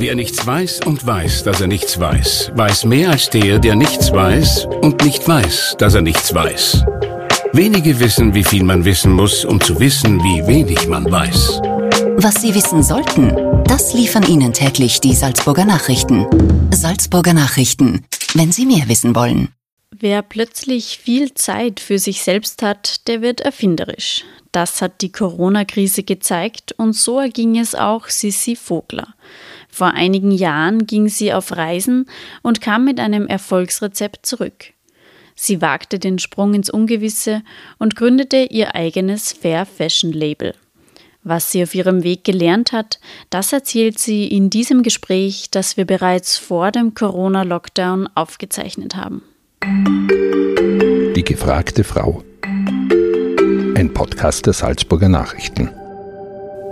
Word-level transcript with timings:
Wer 0.00 0.14
nichts 0.14 0.46
weiß 0.46 0.82
und 0.86 1.04
weiß, 1.04 1.42
dass 1.42 1.60
er 1.60 1.66
nichts 1.66 1.98
weiß, 1.98 2.52
weiß 2.54 2.84
mehr 2.84 3.10
als 3.10 3.30
der, 3.30 3.58
der 3.58 3.74
nichts 3.74 4.12
weiß 4.12 4.68
und 4.80 5.04
nicht 5.04 5.26
weiß, 5.26 5.74
dass 5.76 5.94
er 5.94 6.02
nichts 6.02 6.32
weiß. 6.32 6.84
Wenige 7.52 7.98
wissen, 7.98 8.32
wie 8.32 8.44
viel 8.44 8.62
man 8.62 8.84
wissen 8.84 9.12
muss, 9.12 9.44
um 9.44 9.60
zu 9.60 9.80
wissen, 9.80 10.20
wie 10.20 10.46
wenig 10.46 10.86
man 10.86 11.10
weiß. 11.10 11.60
Was 12.16 12.40
Sie 12.40 12.54
wissen 12.54 12.84
sollten, 12.84 13.34
das 13.64 13.92
liefern 13.92 14.22
Ihnen 14.22 14.52
täglich 14.52 15.00
die 15.00 15.16
Salzburger 15.16 15.64
Nachrichten. 15.64 16.26
Salzburger 16.72 17.34
Nachrichten, 17.34 18.06
wenn 18.34 18.52
Sie 18.52 18.66
mehr 18.66 18.88
wissen 18.88 19.16
wollen. 19.16 19.48
Wer 19.90 20.22
plötzlich 20.22 21.00
viel 21.02 21.34
Zeit 21.34 21.80
für 21.80 21.98
sich 21.98 22.22
selbst 22.22 22.62
hat, 22.62 23.08
der 23.08 23.20
wird 23.20 23.40
erfinderisch. 23.40 24.22
Das 24.52 24.80
hat 24.80 25.02
die 25.02 25.10
Corona-Krise 25.10 26.04
gezeigt 26.04 26.72
und 26.78 26.92
so 26.92 27.18
erging 27.18 27.58
es 27.58 27.74
auch 27.74 28.08
Sissi 28.08 28.54
Vogler. 28.54 29.14
Vor 29.78 29.92
einigen 29.94 30.32
Jahren 30.32 30.88
ging 30.88 31.08
sie 31.08 31.32
auf 31.32 31.56
Reisen 31.56 32.06
und 32.42 32.60
kam 32.60 32.84
mit 32.84 32.98
einem 32.98 33.28
Erfolgsrezept 33.28 34.26
zurück. 34.26 34.72
Sie 35.36 35.62
wagte 35.62 36.00
den 36.00 36.18
Sprung 36.18 36.52
ins 36.52 36.68
Ungewisse 36.68 37.42
und 37.78 37.94
gründete 37.94 38.38
ihr 38.38 38.74
eigenes 38.74 39.32
Fair 39.32 39.66
Fashion 39.66 40.12
Label. 40.12 40.56
Was 41.22 41.52
sie 41.52 41.62
auf 41.62 41.76
ihrem 41.76 42.02
Weg 42.02 42.24
gelernt 42.24 42.72
hat, 42.72 42.98
das 43.30 43.52
erzählt 43.52 44.00
sie 44.00 44.26
in 44.26 44.50
diesem 44.50 44.82
Gespräch, 44.82 45.48
das 45.52 45.76
wir 45.76 45.84
bereits 45.84 46.38
vor 46.38 46.72
dem 46.72 46.94
Corona-Lockdown 46.94 48.08
aufgezeichnet 48.16 48.96
haben. 48.96 49.22
Die 51.14 51.24
gefragte 51.24 51.84
Frau. 51.84 52.24
Ein 53.76 53.92
Podcast 53.94 54.44
der 54.46 54.54
Salzburger 54.54 55.08
Nachrichten. 55.08 55.70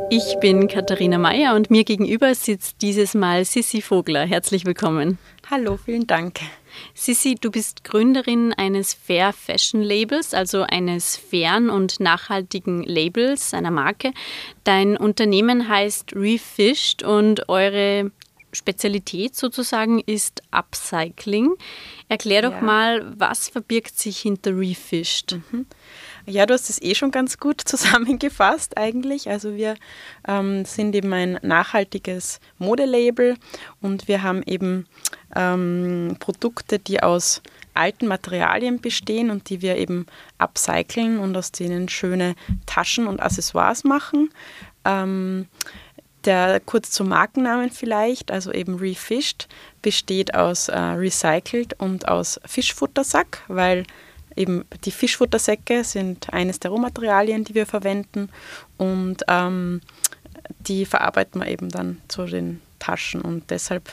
Ich 0.09 0.37
bin 0.41 0.69
Katharina 0.69 1.19
Mayer 1.19 1.56
und 1.56 1.69
mir 1.69 1.83
gegenüber 1.83 2.33
sitzt 2.37 2.80
dieses 2.80 3.15
Mal 3.15 3.45
Sissi 3.45 3.83
Vogler. 3.83 4.24
Herzlich 4.24 4.65
willkommen. 4.65 5.19
Hallo, 5.51 5.77
vielen 5.84 6.06
Dank. 6.06 6.38
Sissi, 6.95 7.35
du 7.35 7.51
bist 7.51 7.82
Gründerin 7.82 8.52
eines 8.52 8.95
Fair 8.95 9.32
Fashion 9.32 9.82
Labels, 9.82 10.32
also 10.32 10.62
eines 10.62 11.16
fairen 11.16 11.71
und 11.71 11.99
nachhaltigen 11.99 12.84
Labels, 12.84 13.52
einer 13.52 13.73
Marke. 13.73 14.12
Dein 14.62 14.96
Unternehmen 14.96 15.68
heißt 15.68 16.15
Refished 16.15 17.02
und 17.02 17.49
eure 17.49 18.12
Spezialität 18.52 19.34
sozusagen 19.34 20.01
ist 20.01 20.43
Upcycling. 20.52 21.54
Erklär 22.09 22.43
doch 22.43 22.52
ja. 22.52 22.60
mal, 22.60 23.12
was 23.18 23.49
verbirgt 23.49 23.99
sich 23.99 24.18
hinter 24.18 24.57
Refished? 24.57 25.38
Mhm. 25.51 25.66
Ja, 26.29 26.45
du 26.45 26.55
hast 26.55 26.69
es 26.69 26.82
eh 26.82 26.96
schon 26.96 27.13
ganz 27.13 27.38
gut 27.38 27.60
zusammengefasst 27.65 28.77
eigentlich. 28.77 29.30
Also 29.30 29.55
wir 29.55 29.77
ähm, 30.27 30.65
sind 30.65 30.95
eben 30.95 31.13
ein 31.13 31.38
nachhaltiges 31.43 32.41
Modelabel 32.59 33.37
und 33.80 34.09
wir 34.09 34.23
haben 34.23 34.43
eben 34.45 34.87
ähm, 35.37 36.16
Produkte, 36.18 36.80
die 36.80 37.01
aus 37.02 37.43
alten 37.74 38.09
Materialien 38.09 38.80
bestehen 38.80 39.30
und 39.30 39.49
die 39.51 39.63
wir 39.63 39.77
eben 39.77 40.07
upcyclen 40.38 41.18
und 41.21 41.37
aus 41.37 41.52
denen 41.52 41.88
schöne 41.88 42.35
Taschen 42.66 43.07
und 43.07 43.21
Accessoires 43.21 43.85
machen. 43.85 44.30
Ähm, 44.85 45.46
der 46.24 46.59
kurz 46.59 46.90
zum 46.90 47.09
Markennamen 47.09 47.71
vielleicht, 47.71 48.33
also 48.33 48.52
eben 48.52 48.74
Refished, 48.74 49.46
besteht 49.80 50.35
aus 50.35 50.68
äh, 50.68 50.77
recycelt 50.77 51.74
und 51.79 52.09
aus 52.09 52.40
Fischfuttersack, 52.45 53.45
weil 53.46 53.85
eben 54.37 54.65
die 54.84 54.90
Fischfuttersäcke 54.90 55.84
sind 55.84 56.32
eines 56.32 56.60
der 56.60 56.70
Rohmaterialien, 56.70 57.45
die 57.45 57.54
wir 57.54 57.66
verwenden 57.66 58.29
und 58.76 59.23
ähm, 59.28 59.80
die 60.60 60.84
verarbeiten 60.84 61.40
wir 61.40 61.48
eben 61.48 61.68
dann 61.68 62.01
zu 62.09 62.26
den 62.26 62.60
Taschen 62.78 63.20
und 63.20 63.51
deshalb 63.51 63.90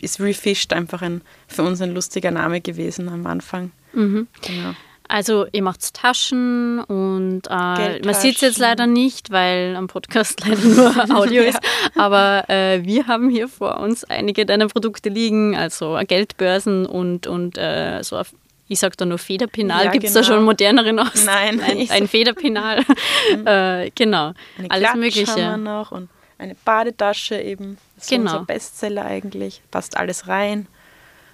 ist 0.00 0.20
Refished 0.20 0.72
einfach 0.72 1.02
ein, 1.02 1.22
für 1.46 1.62
uns 1.62 1.80
ein 1.80 1.94
lustiger 1.94 2.30
Name 2.30 2.60
gewesen 2.60 3.08
am 3.08 3.26
Anfang. 3.26 3.70
Mhm. 3.92 4.26
Genau. 4.42 4.74
Also 5.08 5.46
ihr 5.52 5.62
macht 5.62 5.94
Taschen 5.94 6.80
und 6.80 7.42
äh, 7.48 8.04
man 8.04 8.14
sieht 8.14 8.36
es 8.36 8.40
jetzt 8.40 8.58
leider 8.58 8.88
nicht, 8.88 9.30
weil 9.30 9.76
am 9.76 9.86
Podcast 9.86 10.40
leider 10.46 10.64
nur 10.64 11.16
Audio 11.16 11.42
ja. 11.44 11.50
ist. 11.50 11.60
Aber 11.94 12.48
äh, 12.50 12.82
wir 12.84 13.06
haben 13.06 13.30
hier 13.30 13.48
vor 13.48 13.78
uns 13.78 14.02
einige 14.04 14.44
deiner 14.46 14.66
Produkte 14.66 15.08
liegen, 15.08 15.56
also 15.56 15.98
Geldbörsen 16.06 16.86
und, 16.86 17.28
und 17.28 17.56
äh, 17.56 18.02
so 18.02 18.20
ich 18.68 18.78
sage 18.78 18.96
da 18.96 19.04
nur 19.04 19.18
Federpinal. 19.18 19.86
Ja, 19.86 19.90
Gibt 19.90 20.04
es 20.04 20.12
genau. 20.12 20.26
da 20.26 20.34
schon 20.34 20.44
moderneren 20.44 20.98
aus? 20.98 21.24
Nein. 21.24 21.60
Ein, 21.60 21.90
ein 21.90 22.08
Federpinal. 22.08 22.84
äh, 23.44 23.90
genau. 23.94 24.32
Eine 24.58 24.70
Alles 24.70 24.90
Klatsch 24.90 24.96
Mögliche. 24.96 25.26
haben 25.26 25.64
wir 25.64 25.70
noch 25.72 25.92
und 25.92 26.08
eine 26.38 26.54
Badetasche 26.54 27.40
eben. 27.40 27.78
Das 27.94 28.04
ist 28.04 28.10
genau. 28.10 28.32
unser 28.32 28.44
Bestseller 28.44 29.04
eigentlich. 29.04 29.62
Passt 29.70 29.96
alles 29.96 30.28
rein. 30.28 30.66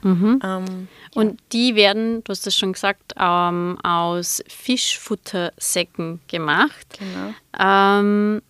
Mhm. 0.02 0.40
Ähm, 0.44 0.88
und 1.14 1.30
ja. 1.30 1.36
die 1.52 1.74
werden, 1.76 2.24
du 2.24 2.30
hast 2.30 2.46
es 2.46 2.56
schon 2.56 2.72
gesagt, 2.72 3.14
ähm, 3.18 3.78
aus 3.82 4.42
Fischfuttersäcken 4.48 6.20
gemacht. 6.28 6.98
Genau. 6.98 7.34
Ähm, 7.58 8.42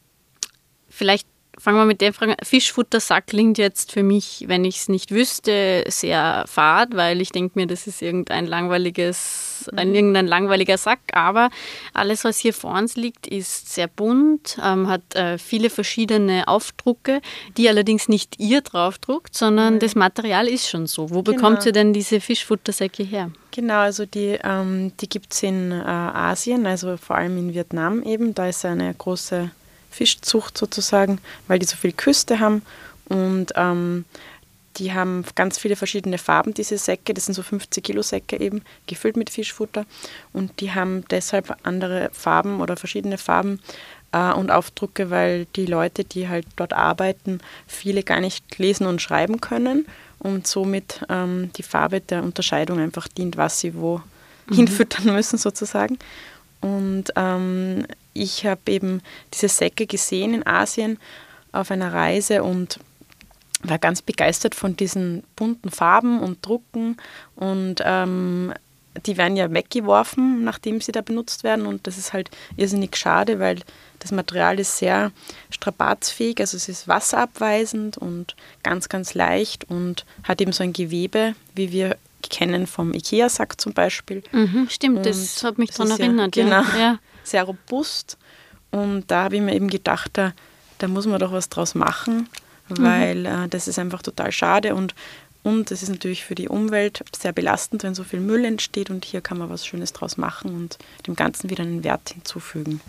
vielleicht 0.89 1.27
fangen 1.63 1.79
wir 1.79 1.85
mit 1.85 2.01
der 2.01 2.13
Frage 2.13 2.33
an. 2.33 2.39
Fischfuttersack 2.45 3.29
klingt 3.29 3.57
jetzt 3.57 3.93
für 3.93 4.03
mich, 4.03 4.45
wenn 4.49 4.65
ich 4.65 4.79
es 4.79 4.89
nicht 4.89 5.13
wüsste, 5.13 5.85
sehr 5.87 6.45
fad, 6.49 6.97
weil 6.97 7.21
ich 7.21 7.31
denke 7.31 7.57
mir, 7.59 7.69
das 7.69 7.87
ist 7.87 8.03
irgendein 8.03 8.47
langweiliges, 8.47 9.71
ein, 9.77 9.91
mhm. 9.91 9.95
irgendein 9.95 10.27
langweiliger 10.27 10.77
Sack. 10.77 10.99
Aber 11.13 11.51
alles, 11.95 12.25
was 12.25 12.39
hier 12.39 12.53
vor 12.53 12.73
uns 12.73 12.97
liegt, 12.97 13.29
ist 13.29 13.73
sehr 13.73 13.87
bunt, 13.87 14.59
ähm, 14.63 14.89
hat 14.89 15.15
äh, 15.15 15.39
viele 15.39 15.71
verschiedene 15.71 16.49
Aufdrucke, 16.49 17.21
die 17.57 17.69
allerdings 17.69 18.09
nicht 18.09 18.41
ihr 18.41 18.63
draufdruckt, 18.63 19.37
sondern 19.37 19.75
mhm. 19.75 19.79
das 19.79 19.95
Material 19.95 20.49
ist 20.49 20.69
schon 20.69 20.89
so. 20.89 21.11
Wo 21.11 21.23
genau. 21.23 21.37
bekommt 21.37 21.65
ihr 21.65 21.73
denn 21.73 21.93
diese 21.93 22.21
Fischfuttersäcke 22.21 23.05
her? 23.05 23.31
Genau, 23.53 23.81
also 23.81 24.05
die, 24.05 24.37
ähm, 24.43 24.93
die 25.01 25.09
gibt 25.09 25.33
es 25.33 25.45
in 25.45 25.71
äh, 25.71 25.85
Asien, 25.85 26.67
also 26.67 26.97
vor 26.97 27.17
allem 27.17 27.39
in 27.39 27.55
Vietnam 27.55 28.03
eben. 28.03 28.35
Da 28.35 28.49
ist 28.49 28.65
eine 28.65 28.93
große 28.93 29.53
Fischzucht 29.93 30.59
sozusagen, 30.59 31.21
weil 31.47 31.59
die 31.59 31.67
so 31.67 31.77
viel 31.77 31.93
Küste 31.93 32.41
haben 32.41 32.63
und 33.07 33.53
ähm, 33.57 34.05
die 34.77 34.93
haben 34.93 35.25
ganz 35.35 35.59
viele 35.59 35.77
verschiedene 35.77 36.19
Farben, 36.19 36.55
diese 36.55 36.79
Säcke. 36.79 37.13
Das 37.13 37.27
sind 37.27 37.35
so 37.35 37.43
50 37.43 37.85
Kilo 37.85 38.03
Säcke 38.03 38.41
eben, 38.41 38.63
gefüllt 38.87 39.17
mit 39.17 39.29
Fischfutter. 39.29 39.85
Und 40.33 40.61
die 40.61 40.73
haben 40.73 41.05
deshalb 41.11 41.55
andere 41.63 42.09
Farben 42.13 42.61
oder 42.61 42.77
verschiedene 42.77 43.19
Farben 43.19 43.61
äh, 44.13 44.33
und 44.33 44.51
Aufdrucke, 44.51 45.11
weil 45.11 45.47
die 45.57 45.67
Leute, 45.67 46.05
die 46.05 46.29
halt 46.29 46.47
dort 46.57 46.73
arbeiten, 46.73 47.41
viele 47.67 48.03
gar 48.03 48.21
nicht 48.21 48.59
lesen 48.59 48.87
und 48.87 49.03
schreiben 49.03 49.41
können 49.41 49.87
und 50.19 50.47
somit 50.47 51.03
ähm, 51.09 51.51
die 51.57 51.63
Farbe 51.63 52.01
der 52.01 52.23
Unterscheidung 52.23 52.79
einfach 52.79 53.09
dient, 53.09 53.37
was 53.37 53.61
sie 53.61 53.75
wo 53.75 54.01
mhm. 54.47 54.55
hinfüttern 54.55 55.13
müssen 55.15 55.39
sozusagen. 55.39 55.99
Und 56.63 57.13
ähm, 57.17 57.87
ich 58.15 58.47
habe 58.47 58.61
eben 58.69 59.03
diese 59.35 59.49
Säcke 59.49 59.87
gesehen 59.87 60.33
in 60.33 60.47
Asien 60.47 60.99
auf 61.53 61.71
einer 61.71 61.93
Reise 61.93 62.43
und 62.43 62.81
war 63.63 63.79
ganz 63.79 64.03
begeistert 64.03 64.55
von 64.55 64.77
diesen 64.77 65.23
bunten 65.37 65.71
Farben 65.71 66.21
und 66.21 66.45
Drucken. 66.45 66.97
Und 67.37 67.83
ähm, 67.85 68.55
die 69.07 69.17
werden 69.17 69.37
ja 69.37 69.53
weggeworfen, 69.53 70.45
nachdem 70.45 70.81
sie 70.81 70.93
da 70.93 71.01
benutzt 71.01 71.45
werden. 71.45 71.67
Und 71.67 71.87
das 71.87 71.99
ist 71.99 72.13
halt 72.13 72.31
irrsinnig 72.57 72.97
schade, 72.97 73.39
weil 73.39 73.61
das 74.01 74.13
Material 74.13 74.59
ist 74.59 74.79
sehr 74.79 75.13
strapazfähig, 75.51 76.41
also 76.41 76.57
es 76.57 76.69
ist 76.69 76.89
wasserabweisend 76.89 77.97
und 77.97 78.35
ganz, 78.63 78.89
ganz 78.89 79.15
leicht 79.15 79.65
und 79.71 80.05
hat 80.25 80.41
eben 80.41 80.53
so 80.53 80.65
ein 80.65 80.73
Gewebe, 80.73 81.35
wie 81.55 81.71
wir 81.71 81.97
kennen 82.31 82.67
vom 82.67 82.93
Ikea-Sack 82.95 83.61
zum 83.61 83.73
Beispiel. 83.73 84.23
Mhm, 84.33 84.69
stimmt, 84.71 84.99
und 84.99 85.07
das 85.07 85.43
hat 85.43 85.59
mich 85.59 85.71
daran 85.71 85.91
erinnert. 85.93 86.37
Ja, 86.37 86.45
genau, 86.45 86.63
ja. 86.79 86.99
sehr 87.25 87.45
robust. 87.45 88.19
Und 88.71 89.11
da 89.11 89.25
habe 89.25 89.37
ich 89.37 89.43
mir 89.43 89.55
eben 89.55 89.69
gedacht, 89.69 90.11
da, 90.15 90.33
da 90.79 90.89
muss 90.89 91.07
man 91.07 91.21
doch 91.21 91.33
was 91.33 91.49
draus 91.49 91.75
machen, 91.75 92.29
mhm. 92.69 92.83
weil 92.83 93.19
mhm. 93.21 93.27
äh, 93.27 93.49
das 93.49 93.69
ist 93.69 93.79
einfach 93.79 94.03
total 94.03 94.33
schade 94.33 94.75
und 94.75 94.95
und 95.45 95.73
es 95.73 95.83
ist 95.83 95.89
natürlich 95.89 96.25
für 96.25 96.37
die 96.37 96.49
Umwelt 96.49 97.03
sehr 97.17 97.33
belastend, 97.33 97.83
wenn 97.83 97.97
so 97.97 98.05
viel 98.05 98.21
Müll 98.21 98.45
entsteht 98.45 98.91
und 98.91 99.05
hier 99.05 99.21
kann 99.21 99.39
man 99.39 99.51
was 99.51 99.67
Schönes 99.67 99.93
draus 99.93 100.17
machen 100.17 100.55
und 100.55 100.79
dem 101.07 101.17
Ganzen 101.17 101.51
wieder 101.51 101.65
einen 101.65 101.83
Wert 101.83 102.11
hinzufügen. 102.11 102.81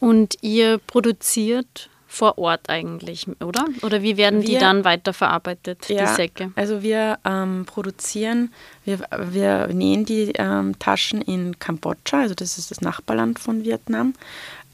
Und 0.00 0.38
ihr 0.40 0.78
produziert 0.78 1.90
vor 2.12 2.36
Ort 2.36 2.68
eigentlich, 2.68 3.26
oder? 3.40 3.64
Oder 3.80 4.02
wie 4.02 4.18
werden 4.18 4.42
wir, 4.42 4.48
die 4.48 4.58
dann 4.58 4.84
weiterverarbeitet, 4.84 5.88
ja, 5.88 6.04
die 6.04 6.14
Säcke? 6.14 6.52
Also 6.56 6.82
wir 6.82 7.18
ähm, 7.24 7.64
produzieren, 7.64 8.52
wir, 8.84 9.00
wir 9.18 9.68
nähen 9.68 10.04
die 10.04 10.32
ähm, 10.36 10.78
Taschen 10.78 11.22
in 11.22 11.58
Kambodscha, 11.58 12.20
also 12.20 12.34
das 12.34 12.58
ist 12.58 12.70
das 12.70 12.82
Nachbarland 12.82 13.38
von 13.38 13.64
Vietnam. 13.64 14.12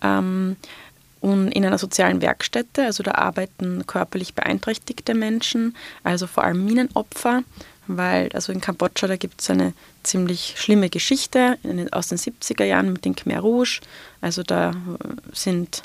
Ähm, 0.02 0.56
und 1.20 1.52
in 1.52 1.64
einer 1.64 1.78
sozialen 1.78 2.20
Werkstätte, 2.22 2.84
also 2.84 3.04
da 3.04 3.12
arbeiten 3.12 3.86
körperlich 3.86 4.34
beeinträchtigte 4.34 5.14
Menschen, 5.14 5.76
also 6.02 6.26
vor 6.26 6.42
allem 6.42 6.64
Minenopfer, 6.64 7.44
weil 7.86 8.30
also 8.34 8.52
in 8.52 8.60
Kambodscha, 8.60 9.06
da 9.06 9.16
gibt 9.16 9.40
es 9.40 9.48
eine 9.48 9.74
ziemlich 10.02 10.54
schlimme 10.56 10.90
Geschichte 10.90 11.56
aus 11.92 12.08
den 12.08 12.18
70er 12.18 12.64
Jahren 12.64 12.92
mit 12.92 13.04
den 13.04 13.14
Khmer 13.14 13.40
Rouge. 13.40 13.80
Also 14.20 14.42
da 14.42 14.72
sind 15.32 15.82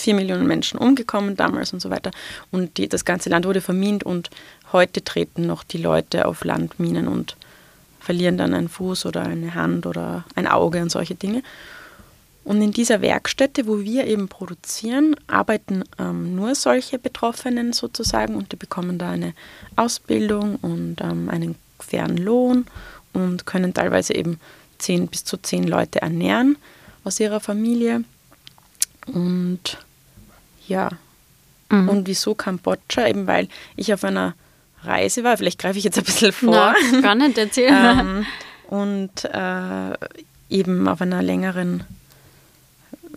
vier 0.00 0.14
Millionen 0.14 0.46
Menschen 0.46 0.78
umgekommen 0.78 1.36
damals 1.36 1.72
und 1.72 1.80
so 1.80 1.90
weiter. 1.90 2.10
Und 2.50 2.78
die, 2.78 2.88
das 2.88 3.04
ganze 3.04 3.30
Land 3.30 3.46
wurde 3.46 3.60
vermint 3.60 4.04
und 4.04 4.30
heute 4.72 5.02
treten 5.02 5.46
noch 5.46 5.64
die 5.64 5.78
Leute 5.78 6.26
auf 6.26 6.44
Landminen 6.44 7.08
und 7.08 7.36
verlieren 8.00 8.38
dann 8.38 8.54
einen 8.54 8.68
Fuß 8.68 9.06
oder 9.06 9.22
eine 9.22 9.54
Hand 9.54 9.86
oder 9.86 10.24
ein 10.34 10.46
Auge 10.46 10.80
und 10.80 10.90
solche 10.90 11.14
Dinge. 11.14 11.42
Und 12.44 12.62
in 12.62 12.70
dieser 12.70 13.00
Werkstätte, 13.00 13.66
wo 13.66 13.80
wir 13.80 14.06
eben 14.06 14.28
produzieren, 14.28 15.16
arbeiten 15.26 15.82
ähm, 15.98 16.36
nur 16.36 16.54
solche 16.54 16.96
Betroffenen 16.96 17.72
sozusagen 17.72 18.36
und 18.36 18.52
die 18.52 18.56
bekommen 18.56 18.98
da 18.98 19.10
eine 19.10 19.34
Ausbildung 19.74 20.54
und 20.62 21.00
ähm, 21.00 21.28
einen 21.28 21.56
fairen 21.80 22.16
Lohn 22.16 22.66
und 23.12 23.46
können 23.46 23.74
teilweise 23.74 24.14
eben 24.14 24.38
zehn 24.78 25.08
bis 25.08 25.24
zu 25.24 25.38
zehn 25.38 25.66
Leute 25.66 26.02
ernähren 26.02 26.56
aus 27.02 27.18
ihrer 27.18 27.40
Familie. 27.40 28.04
Und 29.06 29.78
ja, 30.66 30.90
mhm. 31.70 31.88
und 31.88 32.06
wieso 32.06 32.34
Kambodscha? 32.34 33.06
Eben 33.06 33.26
weil 33.26 33.48
ich 33.76 33.92
auf 33.92 34.04
einer 34.04 34.34
Reise 34.82 35.24
war, 35.24 35.36
vielleicht 35.36 35.58
greife 35.58 35.78
ich 35.78 35.84
jetzt 35.84 35.98
ein 35.98 36.04
bisschen 36.04 36.32
vor. 36.32 36.74
Na, 36.92 37.00
gar 37.00 37.14
nicht 37.14 37.38
erzählen. 37.38 37.98
ähm, 38.00 38.26
und 38.68 39.24
äh, 39.24 39.94
eben 40.48 40.88
auf 40.88 41.00
einer 41.00 41.22
längeren 41.22 41.84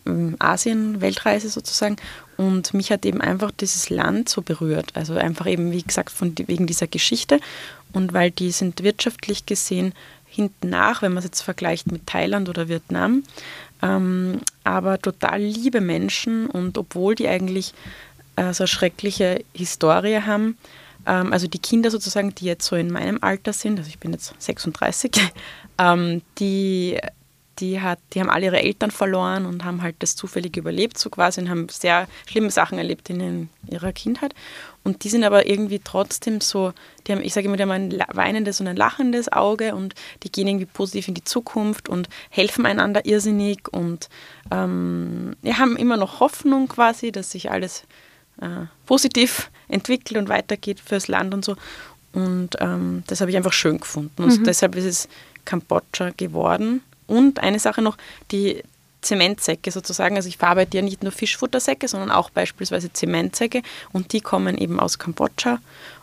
ähm, 0.06 0.36
Asien-Weltreise 0.40 1.50
sozusagen. 1.50 1.98
Und 2.38 2.74
mich 2.74 2.92
hat 2.92 3.06
eben 3.06 3.22
einfach 3.22 3.52
dieses 3.52 3.90
Land 3.90 4.30
so 4.30 4.42
berührt. 4.42 4.92
Also 4.96 5.16
einfach 5.16 5.46
eben, 5.46 5.72
wie 5.72 5.84
gesagt, 5.84 6.12
von, 6.12 6.34
wegen 6.38 6.68
dieser 6.68 6.88
Geschichte. 6.88 7.40
Und 7.92 8.14
weil 8.14 8.32
die 8.32 8.52
sind 8.52 8.84
wirtschaftlich 8.84 9.46
gesehen 9.46 9.94
hinten 10.28 10.70
nach, 10.70 11.02
wenn 11.02 11.12
man 11.12 11.20
es 11.20 11.26
jetzt 11.26 11.42
vergleicht 11.42 11.92
mit 11.92 12.06
Thailand 12.08 12.50
oder 12.50 12.70
Vietnam. 12.70 13.24
Ähm, 13.82 14.42
aber 14.64 15.00
total 15.00 15.42
liebe 15.42 15.82
Menschen 15.82 16.48
und 16.48 16.78
obwohl 16.78 17.16
die 17.16 17.28
eigentlich 17.28 17.74
äh, 18.36 18.54
so 18.54 18.64
eine 18.64 18.68
schreckliche 18.68 19.44
Historie 19.54 20.22
haben, 20.26 20.58
ähm, 21.06 21.32
also 21.32 21.48
die 21.48 21.60
Kinder 21.60 21.90
sozusagen, 21.92 22.36
die 22.36 22.46
jetzt 22.46 22.66
so 22.66 22.76
in 22.76 22.92
meinem 22.92 23.20
Alter 23.22 23.54
sind, 23.54 23.80
also 23.80 23.90
ich 23.90 24.00
bin 24.00 24.12
jetzt 24.12 24.34
36, 24.38 25.12
ähm, 25.78 26.22
die 26.40 27.00
die, 27.60 27.82
hat, 27.82 28.00
die 28.14 28.20
haben 28.20 28.30
alle 28.30 28.46
ihre 28.46 28.62
Eltern 28.62 28.92
verloren 28.92 29.46
und 29.46 29.64
haben 29.64 29.82
halt 29.82 29.98
das 30.00 30.16
zufällig 30.16 30.58
überlebt, 30.58 30.98
so 30.98 31.10
quasi, 31.10 31.42
und 31.42 31.50
haben 31.50 31.68
sehr 31.70 32.08
schlimme 32.28 32.52
Sachen 32.52 32.78
erlebt 32.78 33.10
in 33.10 33.50
ihrer 33.68 33.92
Kindheit. 33.92 34.34
Und 34.84 35.04
die 35.04 35.10
sind 35.10 35.24
aber 35.24 35.48
irgendwie 35.48 35.80
trotzdem 35.84 36.42
so, 36.42 36.74
die 37.06 37.12
haben, 37.12 37.22
ich 37.22 37.34
sage 37.34 37.48
immer, 37.48 37.58
die 37.58 37.64
haben 37.64 37.72
ein 37.72 38.04
weinendes 38.14 38.62
und 38.62 38.68
ein 38.68 38.76
lachendes 38.76 39.32
Auge 39.32 39.76
und 39.76 39.94
die 40.24 40.32
gehen 40.32 40.48
irgendwie 40.48 40.66
positiv 40.66 41.08
in 41.08 41.14
die 41.14 41.24
Zukunft 41.24 41.90
und 41.90 42.08
helfen 42.30 42.66
einander 42.66 43.06
irrsinnig 43.06 43.68
und 43.72 44.10
ähm, 44.52 45.36
ja, 45.42 45.58
haben 45.58 45.76
immer 45.76 45.98
noch 45.98 46.20
Hoffnung 46.20 46.68
quasi, 46.68 47.12
dass 47.12 47.32
sich 47.32 47.52
alles 47.52 47.84
äh, 48.42 48.66
positiv 48.86 49.52
entwickelt 49.68 50.18
und 50.18 50.30
weitergeht 50.30 50.80
fürs 50.80 51.08
Land 51.08 51.34
und 51.34 51.44
so. 51.44 51.56
Und 52.14 52.56
ähm, 52.60 53.04
das 53.08 53.22
habe 53.22 53.30
ich 53.32 53.38
einfach 53.38 53.54
schön 53.54 53.80
gefunden. 53.80 54.24
Und 54.24 54.40
mhm. 54.40 54.44
deshalb 54.44 54.76
ist 54.76 54.86
es 54.86 55.10
Kambodscha 55.46 56.12
geworden. 56.16 56.82
Und 57.10 57.40
eine 57.40 57.60
Sache 57.60 57.82
noch, 57.82 57.98
die 58.32 58.64
Zementsäcke 59.02 59.72
sozusagen. 59.72 60.16
Also 60.16 60.28
ich 60.28 60.38
verarbeite 60.38 60.78
ja 60.78 60.84
nicht 60.84 61.04
nur 61.04 61.12
Fischfuttersäcke, 61.12 61.88
sondern 61.88 62.12
auch 62.12 62.30
beispielsweise 62.30 62.92
Zementsäcke 62.92 63.62
und 63.94 64.14
die 64.14 64.22
kommen 64.22 64.58
eben 64.58 64.80
aus 64.80 65.00
Kambodscha 65.00 65.60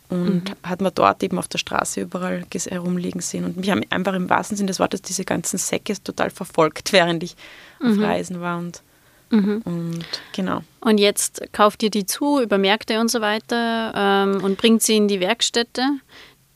und 0.09 0.51
mhm. 0.51 0.55
hat 0.63 0.81
man 0.81 0.93
dort 0.95 1.23
eben 1.23 1.39
auf 1.39 1.49
der 1.49 1.59
Straße 1.59 2.01
überall 2.01 2.45
herumliegen 2.69 3.21
sehen. 3.21 3.45
Und 3.45 3.57
mich 3.57 3.71
haben 3.71 3.83
einfach 3.91 4.15
im 4.15 4.31
wahrsten 4.31 4.57
Sinne 4.57 4.69
des 4.69 4.79
Wortes 4.79 5.03
diese 5.03 5.25
ganzen 5.25 5.59
Säcke 5.59 5.95
total 6.03 6.31
verfolgt, 6.31 6.93
während 6.93 7.23
ich 7.23 7.37
mhm. 7.81 7.93
auf 7.93 8.05
Reisen 8.05 8.41
war 8.41 8.59
und 8.59 8.83
Mhm. 9.29 9.63
Und 9.65 10.05
genau. 10.33 10.63
Und 10.81 10.99
jetzt 10.99 11.43
kauft 11.53 11.83
ihr 11.83 11.91
die 11.91 12.07
zu 12.07 12.41
über 12.41 12.59
Märkte 12.59 13.01
und 13.01 13.11
so 13.11 13.21
weiter 13.21 13.93
ähm, 13.97 14.45
und 14.45 14.57
bringt 14.57 14.85
sie 14.85 14.97
in 14.97 15.09
die 15.09 15.19
Werkstätte. 15.19 15.83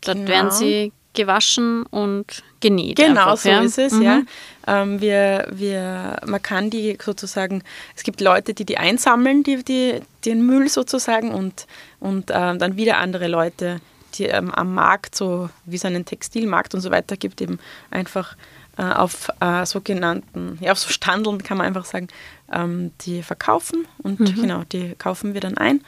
Dort 0.03 0.19
genau. 0.19 0.29
werden 0.29 0.51
sie 0.53 0.93
gewaschen 1.15 1.85
und 1.85 2.43
genäht. 2.61 2.97
Genau, 2.97 3.23
einfach, 3.23 3.37
so 3.39 3.49
ja? 3.49 3.61
ist 3.61 3.79
es, 3.79 3.93
mhm. 3.95 4.03
ja. 4.03 4.23
Ähm, 4.67 5.01
wir, 5.01 5.49
wir, 5.51 6.21
man 6.27 6.41
kann 6.43 6.71
die 6.71 6.97
sozusagen, 7.03 7.63
es 7.97 8.03
gibt 8.03 8.21
Leute, 8.21 8.55
die 8.55 8.65
die 8.65 8.79
einsammeln, 8.79 9.43
die, 9.43 9.65
die, 9.65 10.01
den 10.25 10.47
Müll 10.47 10.69
sozusagen 10.69 11.33
und, 11.33 11.67
und 11.99 12.31
äh, 12.31 12.57
dann 12.57 12.77
wieder 12.77 12.99
andere 12.99 13.27
Leute, 13.29 13.81
die 14.15 14.25
ähm, 14.25 14.51
am 14.51 14.75
Markt, 14.75 15.17
so 15.17 15.51
wie 15.65 15.77
es 15.77 15.85
einen 15.85 16.05
Textilmarkt 16.05 16.75
und 16.75 16.81
so 16.81 16.91
weiter 16.91 17.17
gibt, 17.17 17.41
eben 17.41 17.59
einfach 17.91 18.37
äh, 18.77 18.83
auf 18.83 19.29
äh, 19.41 19.67
sogenannten, 19.67 20.59
ja, 20.61 20.73
auf 20.73 20.79
so 20.79 20.91
Standeln 20.91 21.43
kann 21.43 21.59
man 21.59 21.67
einfach 21.67 21.85
sagen, 21.85 22.09
ähm, 22.53 22.93
die 23.03 23.23
verkaufen 23.23 23.87
und 23.99 24.21
mhm. 24.21 24.35
genau, 24.35 24.63
die 24.71 24.95
kaufen 24.97 25.35
wir 25.35 25.41
dann 25.41 25.59
ein 25.59 25.83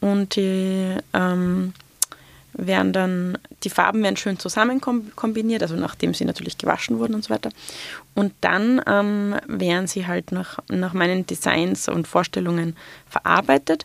und 0.00 0.36
die 0.36 0.96
ähm, 1.12 1.74
werden 2.52 2.92
dann, 2.92 3.38
die 3.62 3.70
Farben 3.70 4.02
werden 4.02 4.16
schön 4.16 4.38
zusammen 4.38 4.80
kombiniert, 4.80 5.62
also 5.62 5.76
nachdem 5.76 6.14
sie 6.14 6.24
natürlich 6.24 6.58
gewaschen 6.58 6.98
wurden 6.98 7.14
und 7.14 7.24
so 7.24 7.30
weiter. 7.30 7.50
Und 8.14 8.32
dann 8.40 8.80
ähm, 8.86 9.36
werden 9.46 9.86
sie 9.86 10.06
halt 10.06 10.32
nach, 10.32 10.58
nach 10.68 10.92
meinen 10.92 11.26
Designs 11.26 11.88
und 11.88 12.08
Vorstellungen 12.08 12.76
verarbeitet. 13.08 13.84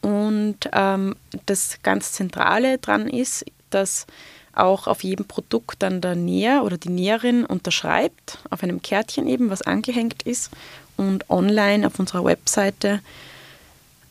Und 0.00 0.58
ähm, 0.72 1.16
das 1.46 1.78
ganz 1.82 2.12
Zentrale 2.12 2.78
dran 2.78 3.08
ist, 3.08 3.44
dass 3.70 4.06
auch 4.52 4.86
auf 4.86 5.02
jedem 5.02 5.26
Produkt 5.26 5.82
dann 5.82 6.00
der 6.00 6.14
Näher 6.14 6.62
oder 6.64 6.78
die 6.78 6.90
Näherin 6.90 7.44
unterschreibt, 7.44 8.38
auf 8.50 8.62
einem 8.62 8.82
Kärtchen 8.82 9.26
eben, 9.26 9.50
was 9.50 9.62
angehängt 9.62 10.22
ist. 10.22 10.50
Und 10.96 11.28
online 11.28 11.86
auf 11.86 11.98
unserer 11.98 12.24
Webseite 12.24 13.00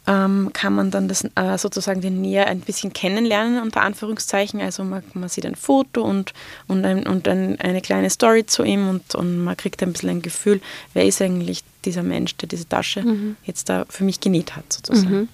ähm, 0.05 0.49
kann 0.53 0.73
man 0.73 0.91
dann 0.91 1.07
das, 1.07 1.23
äh, 1.35 1.57
sozusagen 1.57 2.01
den 2.01 2.21
Näher 2.21 2.47
ein 2.47 2.59
bisschen 2.59 2.91
kennenlernen, 2.93 3.61
unter 3.61 3.81
Anführungszeichen. 3.81 4.59
Also 4.61 4.83
man, 4.83 5.03
man 5.13 5.29
sieht 5.29 5.45
ein 5.45 5.55
Foto 5.55 6.03
und, 6.03 6.33
und, 6.67 6.83
ein, 6.85 7.07
und 7.07 7.27
ein, 7.27 7.59
eine 7.59 7.81
kleine 7.81 8.09
Story 8.09 8.45
zu 8.45 8.63
ihm 8.63 8.89
und, 8.89 9.15
und 9.15 9.43
man 9.43 9.55
kriegt 9.55 9.81
ein 9.81 9.93
bisschen 9.93 10.09
ein 10.09 10.21
Gefühl, 10.21 10.61
wer 10.93 11.05
ist 11.05 11.21
eigentlich 11.21 11.63
dieser 11.85 12.03
Mensch, 12.03 12.35
der 12.37 12.49
diese 12.49 12.67
Tasche 12.67 13.01
mhm. 13.01 13.37
jetzt 13.45 13.69
da 13.69 13.85
für 13.89 14.03
mich 14.03 14.19
genäht 14.19 14.55
hat, 14.55 14.71
sozusagen. 14.71 15.15
Mhm. 15.15 15.29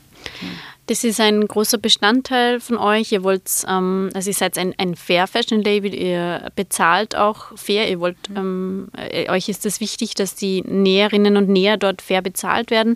Das 0.89 1.03
ist 1.03 1.19
ein 1.19 1.47
großer 1.47 1.77
Bestandteil 1.77 2.59
von 2.59 2.75
euch. 2.79 3.11
Ihr 3.11 3.21
wollt, 3.21 3.43
ähm, 3.67 4.09
also 4.15 4.31
ihr 4.31 4.33
seid 4.33 4.57
ein, 4.57 4.73
ein 4.79 4.95
Fair 4.95 5.27
Fashion 5.27 5.61
Label, 5.61 5.93
ihr 5.93 6.49
bezahlt 6.55 7.15
auch 7.15 7.55
fair. 7.55 7.87
Ihr 7.91 7.99
wollt, 7.99 8.17
mhm. 8.27 8.35
ähm, 8.35 8.87
äh, 8.97 9.29
euch 9.29 9.49
ist 9.49 9.63
es 9.67 9.75
das 9.75 9.81
wichtig, 9.81 10.15
dass 10.15 10.33
die 10.33 10.63
Näherinnen 10.63 11.37
und 11.37 11.47
Näher 11.47 11.77
dort 11.77 12.01
fair 12.01 12.23
bezahlt 12.23 12.71
werden. 12.71 12.95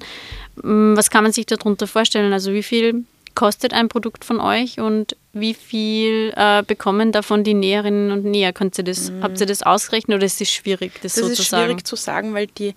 Ähm, 0.64 0.98
was 0.98 1.12
kann 1.12 1.22
man 1.22 1.34
sich 1.34 1.46
darunter 1.46 1.86
vorstellen? 1.86 2.34
Also 2.34 2.52
wie 2.52 2.64
viel 2.64 3.04
kostet 3.36 3.76
ein 3.76 3.90
Produkt 3.90 4.26
von 4.26 4.40
euch 4.40 4.80
und 4.80 5.16
wie 5.34 5.54
viel 5.54 6.34
äh, 6.36 6.64
bekommen 6.64 7.12
davon 7.12 7.44
die 7.44 7.54
Näherinnen 7.54 8.12
und 8.12 8.26
Näher? 8.26 8.54
Könnt 8.54 8.76
ihr 8.80 8.84
das, 8.86 9.12
mhm. 9.12 9.22
Habt 9.22 9.40
ihr 9.40 9.46
das 9.46 9.62
ausgerechnet 9.62 10.16
oder 10.16 10.26
ist 10.26 10.42
es 10.42 10.52
schwierig, 10.52 10.94
das, 11.04 11.14
das 11.14 11.28
so 11.28 11.30
zu 11.32 11.36
sagen? 11.36 11.36
Das 11.36 11.46
ist 11.46 11.50
schwierig 11.50 11.86
zu 11.86 11.96
sagen, 11.96 12.34
weil 12.34 12.48
die, 12.48 12.74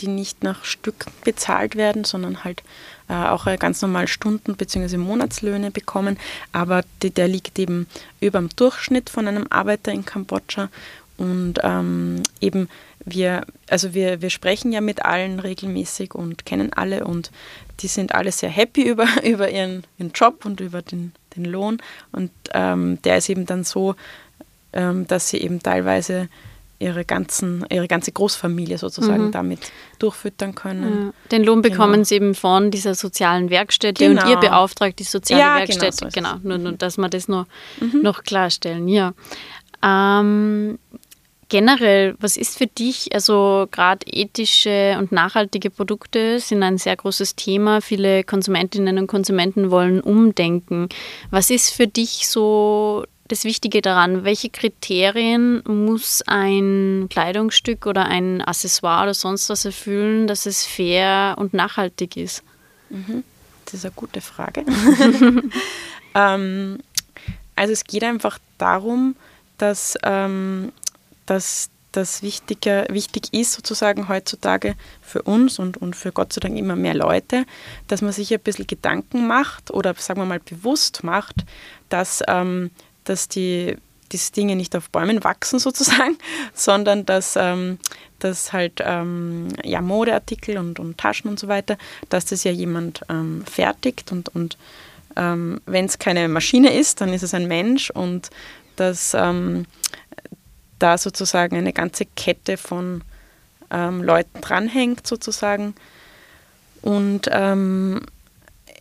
die 0.00 0.08
nicht 0.08 0.42
nach 0.42 0.66
Stück 0.66 1.06
bezahlt 1.24 1.74
werden, 1.74 2.04
sondern 2.04 2.44
halt 2.44 2.62
auch 3.08 3.46
ganz 3.58 3.80
normal 3.82 4.08
Stunden- 4.08 4.56
bzw. 4.56 4.96
Monatslöhne 4.96 5.70
bekommen. 5.70 6.18
Aber 6.52 6.82
die, 7.02 7.10
der 7.10 7.28
liegt 7.28 7.58
eben 7.58 7.86
über 8.20 8.38
dem 8.38 8.50
Durchschnitt 8.54 9.10
von 9.10 9.26
einem 9.26 9.46
Arbeiter 9.50 9.92
in 9.92 10.04
Kambodscha. 10.04 10.68
Und 11.16 11.54
ähm, 11.62 12.22
eben 12.40 12.68
wir, 13.04 13.44
also 13.68 13.94
wir, 13.94 14.22
wir 14.22 14.30
sprechen 14.30 14.72
ja 14.72 14.80
mit 14.80 15.04
allen 15.04 15.40
regelmäßig 15.40 16.14
und 16.14 16.46
kennen 16.46 16.72
alle 16.72 17.04
und 17.04 17.30
die 17.80 17.88
sind 17.88 18.14
alle 18.14 18.32
sehr 18.32 18.50
happy 18.50 18.82
über, 18.88 19.06
über 19.24 19.50
ihren, 19.50 19.84
ihren 19.98 20.12
Job 20.12 20.44
und 20.44 20.60
über 20.60 20.82
den, 20.82 21.12
den 21.36 21.44
Lohn. 21.44 21.78
Und 22.12 22.30
ähm, 22.52 23.00
der 23.02 23.18
ist 23.18 23.28
eben 23.28 23.46
dann 23.46 23.64
so, 23.64 23.94
ähm, 24.72 25.06
dass 25.06 25.28
sie 25.28 25.38
eben 25.38 25.60
teilweise 25.62 26.28
ihre, 26.78 27.04
ganzen, 27.04 27.64
ihre 27.70 27.88
ganze 27.88 28.12
Großfamilie 28.12 28.78
sozusagen 28.78 29.26
mhm. 29.26 29.32
damit 29.32 29.72
durchfüttern 29.98 30.54
können. 30.54 31.06
Ja. 31.06 31.12
Den 31.30 31.44
Lohn 31.44 31.62
bekommen 31.62 31.94
genau. 31.94 32.04
sie 32.04 32.14
eben 32.14 32.34
von 32.34 32.70
dieser 32.70 32.94
sozialen 32.94 33.50
Werkstätte 33.50 34.06
genau. 34.06 34.22
und 34.22 34.30
ihr 34.30 34.36
beauftragt 34.36 34.98
die 34.98 35.04
soziale 35.04 35.42
ja, 35.42 35.64
genau, 35.64 35.80
Werkstätte. 35.82 36.08
Genau, 36.12 36.34
so 36.34 36.48
nur, 36.48 36.58
nur, 36.58 36.72
dass 36.72 36.96
wir 36.96 37.08
das 37.08 37.28
noch, 37.28 37.46
mhm. 37.80 38.02
noch 38.02 38.22
klarstellen. 38.22 38.86
Ja. 38.88 39.12
Ähm, 39.82 40.78
generell, 41.48 42.14
was 42.20 42.36
ist 42.36 42.58
für 42.58 42.66
dich, 42.66 43.12
also 43.12 43.66
gerade 43.70 44.06
ethische 44.06 44.96
und 44.98 45.12
nachhaltige 45.12 45.70
Produkte 45.70 46.38
sind 46.40 46.62
ein 46.62 46.78
sehr 46.78 46.96
großes 46.96 47.36
Thema. 47.36 47.80
Viele 47.80 48.22
Konsumentinnen 48.22 48.98
und 48.98 49.06
Konsumenten 49.06 49.70
wollen 49.70 50.00
umdenken. 50.00 50.88
Was 51.30 51.50
ist 51.50 51.70
für 51.70 51.86
dich 51.86 52.28
so 52.28 53.04
das 53.28 53.44
Wichtige 53.44 53.82
daran? 53.82 54.24
Welche 54.24 54.50
Kriterien 54.50 55.62
muss 55.66 56.22
ein 56.26 57.06
Kleidungsstück 57.10 57.86
oder 57.86 58.06
ein 58.06 58.42
Accessoire 58.42 59.04
oder 59.04 59.14
sonst 59.14 59.48
was 59.48 59.64
erfüllen, 59.64 60.26
dass 60.26 60.46
es 60.46 60.64
fair 60.64 61.36
und 61.38 61.54
nachhaltig 61.54 62.16
ist? 62.16 62.42
Mhm. 62.90 63.24
Das 63.64 63.74
ist 63.74 63.84
eine 63.84 63.94
gute 63.94 64.20
Frage. 64.20 64.64
ähm, 66.14 66.78
also 67.54 67.72
es 67.72 67.84
geht 67.84 68.04
einfach 68.04 68.38
darum, 68.56 69.14
dass, 69.58 69.96
ähm, 70.04 70.72
dass, 71.26 71.70
das 71.92 72.22
Wichtige, 72.22 72.86
wichtig 72.90 73.32
ist 73.32 73.52
sozusagen 73.52 74.08
heutzutage 74.08 74.76
für 75.00 75.22
uns 75.22 75.58
und, 75.58 75.76
und 75.78 75.96
für 75.96 76.12
Gott 76.12 76.32
sei 76.32 76.40
Dank 76.40 76.56
immer 76.56 76.76
mehr 76.76 76.94
Leute, 76.94 77.44
dass 77.86 78.02
man 78.02 78.12
sich 78.12 78.32
ein 78.32 78.40
bisschen 78.40 78.66
Gedanken 78.66 79.26
macht 79.26 79.70
oder 79.70 79.94
sagen 79.94 80.20
wir 80.20 80.26
mal 80.26 80.40
bewusst 80.40 81.02
macht, 81.02 81.44
dass, 81.88 82.22
ähm, 82.28 82.70
dass 83.08 83.28
die 83.28 83.76
diese 84.12 84.32
Dinge 84.32 84.56
nicht 84.56 84.74
auf 84.74 84.90
Bäumen 84.90 85.22
wachsen 85.22 85.58
sozusagen, 85.58 86.16
sondern 86.54 87.04
dass, 87.04 87.36
ähm, 87.36 87.78
dass 88.18 88.52
halt 88.52 88.80
ähm, 88.82 89.48
ja, 89.64 89.80
Modeartikel 89.80 90.56
und, 90.58 90.78
und 90.80 90.98
Taschen 90.98 91.28
und 91.28 91.38
so 91.38 91.48
weiter, 91.48 91.76
dass 92.08 92.24
das 92.24 92.44
ja 92.44 92.50
jemand 92.50 93.02
ähm, 93.08 93.44
fertigt 93.44 94.10
und, 94.12 94.34
und 94.34 94.56
ähm, 95.16 95.60
wenn 95.66 95.84
es 95.84 95.98
keine 95.98 96.28
Maschine 96.28 96.72
ist, 96.72 97.00
dann 97.00 97.12
ist 97.12 97.22
es 97.22 97.34
ein 97.34 97.48
Mensch 97.48 97.90
und 97.90 98.30
dass 98.76 99.14
ähm, 99.14 99.66
da 100.78 100.96
sozusagen 100.96 101.56
eine 101.56 101.72
ganze 101.72 102.06
Kette 102.06 102.56
von 102.56 103.02
ähm, 103.70 104.02
Leuten 104.02 104.40
dranhängt 104.40 105.06
sozusagen. 105.06 105.74
Und 106.80 107.28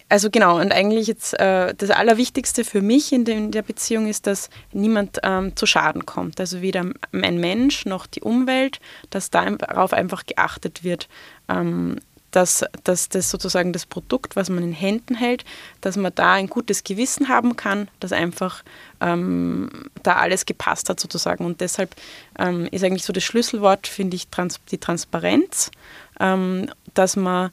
also 0.09 0.29
genau, 0.29 0.59
und 0.59 0.71
eigentlich 0.71 1.07
jetzt 1.07 1.37
äh, 1.39 1.73
das 1.75 1.89
Allerwichtigste 1.89 2.63
für 2.63 2.81
mich 2.81 3.11
in, 3.11 3.25
de, 3.25 3.35
in, 3.35 3.51
der 3.51 3.61
Beziehung 3.61 4.07
ist, 4.07 4.25
dass 4.25 4.49
niemand 4.71 5.19
ähm, 5.23 5.55
zu 5.55 5.65
Schaden 5.65 6.05
kommt. 6.05 6.39
Also 6.39 6.61
weder 6.61 6.85
ein 7.11 7.39
Mensch 7.39 7.85
noch 7.85 8.07
die 8.07 8.21
Umwelt, 8.21 8.79
dass 9.09 9.29
darauf 9.29 9.91
einfach 9.91 10.25
geachtet 10.25 10.85
wird, 10.85 11.09
ähm, 11.49 11.97
dass, 12.31 12.63
dass 12.83 13.09
das 13.09 13.29
sozusagen 13.29 13.73
das 13.73 13.85
Produkt, 13.85 14.35
was 14.35 14.49
man 14.49 14.63
in 14.63 14.73
Händen 14.73 15.15
hält, 15.15 15.43
dass 15.81 15.97
man 15.97 16.13
da 16.13 16.33
ein 16.33 16.47
gutes 16.47 16.83
Gewissen 16.83 17.27
haben 17.27 17.55
kann, 17.55 17.89
dass 17.99 18.11
einfach 18.11 18.63
ähm, 19.01 19.69
da 20.03 20.17
alles 20.17 20.45
gepasst 20.45 20.89
hat 20.89 20.99
sozusagen. 20.99 21.45
Und 21.45 21.59
deshalb 21.59 21.95
ähm, 22.39 22.67
ist 22.71 22.83
eigentlich 22.83 23.03
so 23.03 23.13
das 23.13 23.23
Schlüsselwort, 23.23 23.87
finde 23.87 24.15
ich, 24.15 24.27
trans 24.27 24.59
die 24.71 24.77
Transparenz, 24.77 25.71
ähm, 26.19 26.69
dass 26.93 27.15
man 27.15 27.51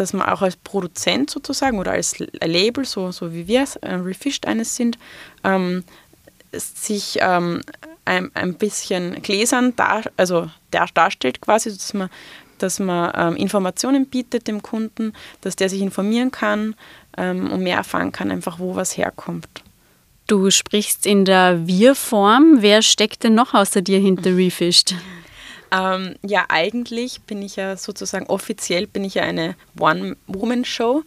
dass 0.00 0.14
man 0.14 0.26
auch 0.28 0.40
als 0.40 0.56
Produzent 0.56 1.30
sozusagen 1.30 1.78
oder 1.78 1.92
als 1.92 2.18
Label, 2.18 2.84
so, 2.84 3.12
so 3.12 3.32
wie 3.34 3.46
wir 3.46 3.66
äh, 3.82 3.94
Refished 3.94 4.46
eines 4.46 4.74
sind, 4.74 4.98
ähm, 5.44 5.84
sich 6.52 7.18
ähm, 7.20 7.60
ein, 8.06 8.30
ein 8.34 8.54
bisschen 8.54 9.20
gläsern 9.22 9.76
dar, 9.76 10.02
also 10.16 10.50
dar, 10.70 10.88
darstellt 10.94 11.40
quasi, 11.40 11.70
dass 11.70 11.92
man, 11.92 12.08
dass 12.58 12.78
man 12.78 13.12
ähm, 13.14 13.36
Informationen 13.36 14.06
bietet 14.06 14.48
dem 14.48 14.62
Kunden, 14.62 15.12
dass 15.42 15.54
der 15.54 15.68
sich 15.68 15.82
informieren 15.82 16.30
kann 16.30 16.74
ähm, 17.18 17.52
und 17.52 17.62
mehr 17.62 17.76
erfahren 17.76 18.10
kann, 18.10 18.30
einfach 18.30 18.58
wo 18.58 18.74
was 18.74 18.96
herkommt. 18.96 19.48
Du 20.26 20.50
sprichst 20.50 21.06
in 21.06 21.24
der 21.24 21.66
Wir-Form. 21.66 22.58
Wer 22.60 22.82
steckt 22.82 23.24
denn 23.24 23.34
noch 23.34 23.52
außer 23.52 23.82
dir 23.82 23.98
hinter 23.98 24.36
Refished? 24.36 24.94
Ähm, 25.72 26.14
ja, 26.22 26.46
eigentlich 26.48 27.20
bin 27.22 27.42
ich 27.42 27.56
ja 27.56 27.76
sozusagen 27.76 28.26
offiziell 28.26 28.86
bin 28.86 29.04
ich 29.04 29.14
ja 29.14 29.22
eine 29.22 29.54
One-Woman-Show 29.78 31.04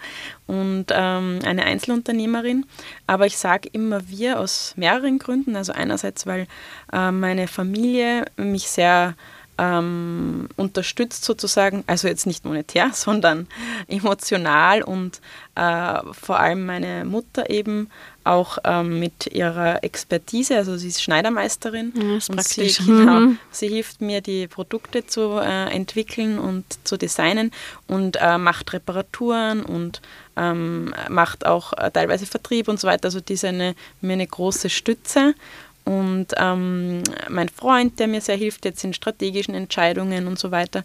und 0.48 0.86
ähm, 0.92 1.40
eine 1.46 1.64
Einzelunternehmerin. 1.66 2.66
Aber 3.06 3.26
ich 3.26 3.38
sage 3.38 3.70
immer 3.72 4.08
wir 4.10 4.40
aus 4.40 4.74
mehreren 4.78 5.20
Gründen. 5.20 5.56
Also 5.56 5.74
einerseits, 5.74 6.26
weil 6.26 6.48
äh, 6.92 7.12
meine 7.12 7.48
Familie 7.48 8.26
mich 8.38 8.70
sehr 8.70 9.16
ähm, 9.58 10.50
unterstützt 10.56 11.26
sozusagen, 11.26 11.84
also 11.88 12.08
jetzt 12.08 12.26
nicht 12.26 12.46
monetär, 12.46 12.92
sondern 12.94 13.48
emotional 13.88 14.82
und 14.82 15.22
äh, 15.56 16.00
vor 16.12 16.40
allem 16.40 16.66
meine 16.66 17.06
Mutter 17.06 17.50
eben 17.50 17.90
auch 18.24 18.58
ähm, 18.64 19.00
mit 19.00 19.28
ihrer 19.28 19.84
Expertise, 19.84 20.56
also 20.56 20.78
sie 20.78 20.88
ist 20.88 21.04
Schneidermeisterin 21.04 21.92
ja, 21.96 22.18
ist 22.18 22.30
und 22.30 22.38
praktisch. 22.38 22.78
sie, 22.78 22.86
genau, 22.86 23.20
mhm. 23.20 23.40
sie 23.52 23.68
hilft 23.68 24.02
mir, 24.02 24.22
die 24.22 24.48
Produkte 24.48 25.06
zu 25.06 25.40
äh, 25.40 25.70
entwickeln 25.74 26.40
und 26.40 26.66
zu 26.86 26.98
designen 26.98 27.52
und 27.88 28.18
äh, 28.22 28.38
macht 28.38 28.72
Reparaturen 28.72 29.64
und 29.64 30.02
ähm, 30.38 30.96
macht 31.10 31.46
auch 31.46 31.74
äh, 31.74 31.92
teilweise 31.92 32.26
Vertrieb 32.26 32.68
und 32.68 32.80
so 32.80 32.88
weiter. 32.88 33.06
Also 33.06 33.20
die 33.20 33.34
ist 33.34 33.46
eine, 33.46 33.76
mir 34.02 34.14
eine 34.14 34.28
große 34.28 34.70
Stütze 34.70 35.36
und 35.86 36.28
ähm, 36.38 37.04
mein 37.30 37.50
Freund, 37.50 38.00
der 38.00 38.08
mir 38.08 38.22
sehr 38.22 38.38
hilft 38.38 38.64
jetzt 38.64 38.84
in 38.84 38.94
strategischen 38.94 39.54
Entscheidungen 39.54 40.28
und 40.28 40.40
so 40.40 40.52
weiter. 40.52 40.84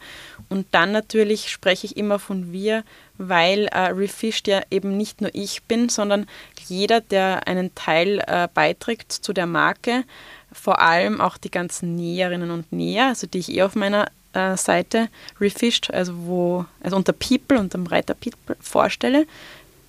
Und 0.48 0.66
dann 0.72 0.90
natürlich 0.90 1.50
spreche 1.50 1.86
ich 1.86 1.96
immer 1.96 2.18
von 2.18 2.52
wir, 2.52 2.82
weil 3.16 3.66
äh, 3.66 3.90
Refished 3.90 4.48
ja 4.48 4.62
eben 4.70 4.96
nicht 4.96 5.20
nur 5.20 5.30
ich 5.34 5.62
bin, 5.64 5.88
sondern 5.88 6.26
jeder, 6.66 7.00
der 7.00 7.46
einen 7.46 7.74
Teil 7.76 8.22
äh, 8.26 8.48
beiträgt 8.52 9.12
zu 9.12 9.32
der 9.32 9.46
Marke, 9.46 10.04
vor 10.52 10.80
allem 10.80 11.20
auch 11.20 11.36
die 11.36 11.50
ganzen 11.50 11.94
Näherinnen 11.94 12.50
und 12.50 12.72
Näher, 12.72 13.08
also 13.08 13.26
die 13.26 13.38
ich 13.38 13.52
eh 13.52 13.62
auf 13.62 13.76
meiner 13.76 14.10
äh, 14.32 14.56
Seite 14.56 15.08
Refished, 15.40 15.92
also 15.92 16.12
wo, 16.16 16.64
also 16.82 16.96
unter 16.96 17.12
People, 17.12 17.58
unter 17.58 17.78
dem 17.78 17.86
Reiter 17.86 18.14
People 18.14 18.56
vorstelle, 18.60 19.26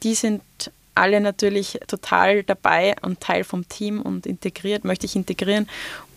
die 0.03 0.13
sind 0.13 0.41
alle 0.99 1.21
natürlich 1.21 1.79
total 1.87 2.43
dabei 2.43 2.95
und 3.01 3.19
Teil 3.21 3.43
vom 3.43 3.67
Team 3.67 4.01
und 4.01 4.25
integriert, 4.25 4.83
möchte 4.83 5.05
ich 5.05 5.15
integrieren. 5.15 5.67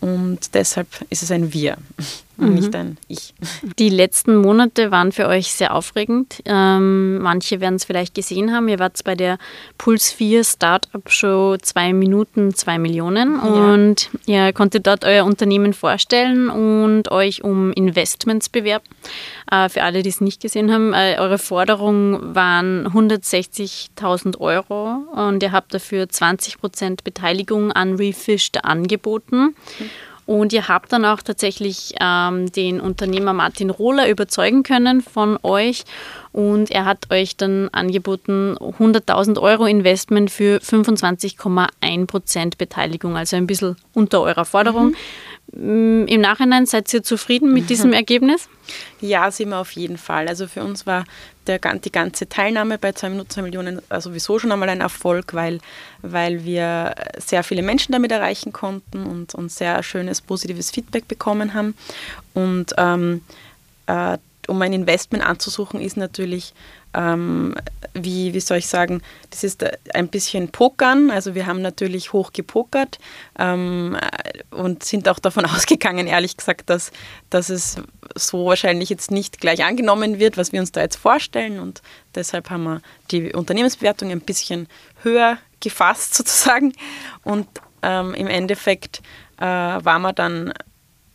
Und 0.03 0.53
deshalb 0.53 0.87
ist 1.09 1.23
es 1.23 1.31
ein 1.31 1.53
Wir 1.53 1.77
und 2.37 2.49
mhm. 2.49 2.55
nicht 2.55 2.75
ein 2.75 2.97
Ich. 3.07 3.33
Die 3.79 3.87
letzten 3.87 4.35
Monate 4.35 4.91
waren 4.91 5.13
für 5.13 5.27
euch 5.27 5.53
sehr 5.53 5.73
aufregend. 5.73 6.41
Ähm, 6.43 7.19
manche 7.19 7.61
werden 7.61 7.75
es 7.75 7.85
vielleicht 7.85 8.13
gesehen 8.13 8.53
haben. 8.53 8.67
Ihr 8.67 8.79
wart 8.79 9.01
bei 9.05 9.15
der 9.15 9.37
Puls 9.77 10.11
4 10.11 10.43
Startup 10.43 11.09
Show 11.09 11.55
zwei 11.61 11.93
Minuten, 11.93 12.53
zwei 12.53 12.79
Millionen. 12.79 13.35
Ja. 13.35 13.73
Und 13.73 14.09
ihr 14.25 14.51
konntet 14.51 14.87
dort 14.87 15.05
euer 15.05 15.23
Unternehmen 15.23 15.73
vorstellen 15.73 16.49
und 16.49 17.09
euch 17.09 17.45
um 17.45 17.71
Investments 17.71 18.49
bewerben. 18.49 18.83
Äh, 19.49 19.69
für 19.69 19.83
alle, 19.83 20.03
die 20.03 20.09
es 20.09 20.19
nicht 20.19 20.41
gesehen 20.41 20.69
haben, 20.73 20.93
äh, 20.93 21.15
eure 21.17 21.37
Forderung 21.37 22.35
waren 22.35 22.87
160.000 22.87 24.37
Euro 24.41 25.05
und 25.15 25.41
ihr 25.41 25.53
habt 25.53 25.73
dafür 25.73 26.09
20 26.09 26.59
Prozent 26.59 27.05
Beteiligung 27.05 27.71
an 27.71 27.95
Refished 27.95 28.65
angeboten. 28.65 29.55
Mhm. 29.79 29.89
Und 30.25 30.53
ihr 30.53 30.67
habt 30.67 30.93
dann 30.93 31.05
auch 31.05 31.21
tatsächlich 31.21 31.95
ähm, 31.99 32.51
den 32.51 32.79
Unternehmer 32.79 33.33
Martin 33.33 33.69
Rohler 33.69 34.09
überzeugen 34.09 34.63
können 34.63 35.01
von 35.01 35.37
euch. 35.43 35.83
Und 36.31 36.71
er 36.71 36.85
hat 36.85 37.11
euch 37.11 37.35
dann 37.35 37.69
angeboten 37.69 38.55
100.000 38.57 39.39
Euro 39.39 39.65
Investment 39.65 40.31
für 40.31 40.59
25,1 40.59 42.07
Prozent 42.07 42.57
Beteiligung, 42.57 43.17
also 43.17 43.35
ein 43.35 43.47
bisschen 43.47 43.75
unter 43.93 44.21
eurer 44.21 44.45
Forderung. 44.45 44.95
Mhm. 45.51 46.07
Im 46.07 46.21
Nachhinein 46.21 46.65
seid 46.65 46.91
ihr 46.93 47.03
zufrieden 47.03 47.53
mit 47.53 47.69
diesem 47.69 47.93
Ergebnis? 47.93 48.49
Ja, 49.01 49.29
sind 49.29 49.49
wir 49.49 49.59
auf 49.59 49.71
jeden 49.73 49.97
Fall. 49.97 50.27
Also 50.27 50.47
für 50.47 50.63
uns 50.63 50.87
war 50.87 51.03
der, 51.47 51.59
die 51.59 51.91
ganze 51.91 52.27
Teilnahme 52.27 52.77
bei 52.77 52.91
2 52.91 53.09
Minuten 53.09 53.29
2 53.29 53.41
Millionen 53.41 53.81
sowieso 53.99 54.39
schon 54.39 54.51
einmal 54.51 54.69
ein 54.69 54.81
Erfolg, 54.81 55.33
weil, 55.33 55.59
weil 56.01 56.43
wir 56.43 56.95
sehr 57.17 57.43
viele 57.43 57.63
Menschen 57.63 57.91
damit 57.91 58.11
erreichen 58.11 58.53
konnten 58.53 59.05
und, 59.05 59.35
und 59.35 59.51
sehr 59.51 59.83
schönes 59.83 60.21
positives 60.21 60.71
Feedback 60.71 61.07
bekommen 61.07 61.53
haben. 61.53 61.75
Und 62.33 62.73
ähm, 62.77 63.21
äh, 63.87 64.17
um 64.47 64.61
ein 64.61 64.73
Investment 64.73 65.25
anzusuchen, 65.25 65.81
ist 65.81 65.97
natürlich 65.97 66.53
ähm, 66.93 67.55
wie, 67.93 68.33
wie 68.33 68.39
soll 68.39 68.57
ich 68.57 68.67
sagen, 68.67 69.01
das 69.29 69.43
ist 69.43 69.63
ein 69.93 70.07
bisschen 70.07 70.49
Pokern. 70.49 71.11
Also 71.11 71.35
wir 71.35 71.45
haben 71.45 71.61
natürlich 71.61 72.13
hoch 72.13 72.33
gepokert 72.33 72.99
ähm, 73.37 73.97
und 74.51 74.83
sind 74.83 75.07
auch 75.07 75.19
davon 75.19 75.45
ausgegangen, 75.45 76.07
ehrlich 76.07 76.37
gesagt, 76.37 76.69
dass, 76.69 76.91
dass 77.29 77.49
es 77.49 77.77
so 78.15 78.45
wahrscheinlich 78.45 78.89
jetzt 78.89 79.11
nicht 79.11 79.39
gleich 79.39 79.63
angenommen 79.63 80.19
wird, 80.19 80.37
was 80.37 80.51
wir 80.51 80.59
uns 80.59 80.71
da 80.71 80.81
jetzt 80.81 80.97
vorstellen. 80.97 81.59
Und 81.59 81.81
deshalb 82.15 82.49
haben 82.49 82.63
wir 82.63 82.81
die 83.11 83.33
Unternehmensbewertung 83.33 84.11
ein 84.11 84.21
bisschen 84.21 84.67
höher 85.01 85.37
gefasst 85.59 86.13
sozusagen. 86.15 86.73
Und 87.23 87.47
ähm, 87.81 88.13
im 88.13 88.27
Endeffekt 88.27 89.01
äh, 89.37 89.45
waren 89.45 90.01
wir 90.01 90.13
dann 90.13 90.53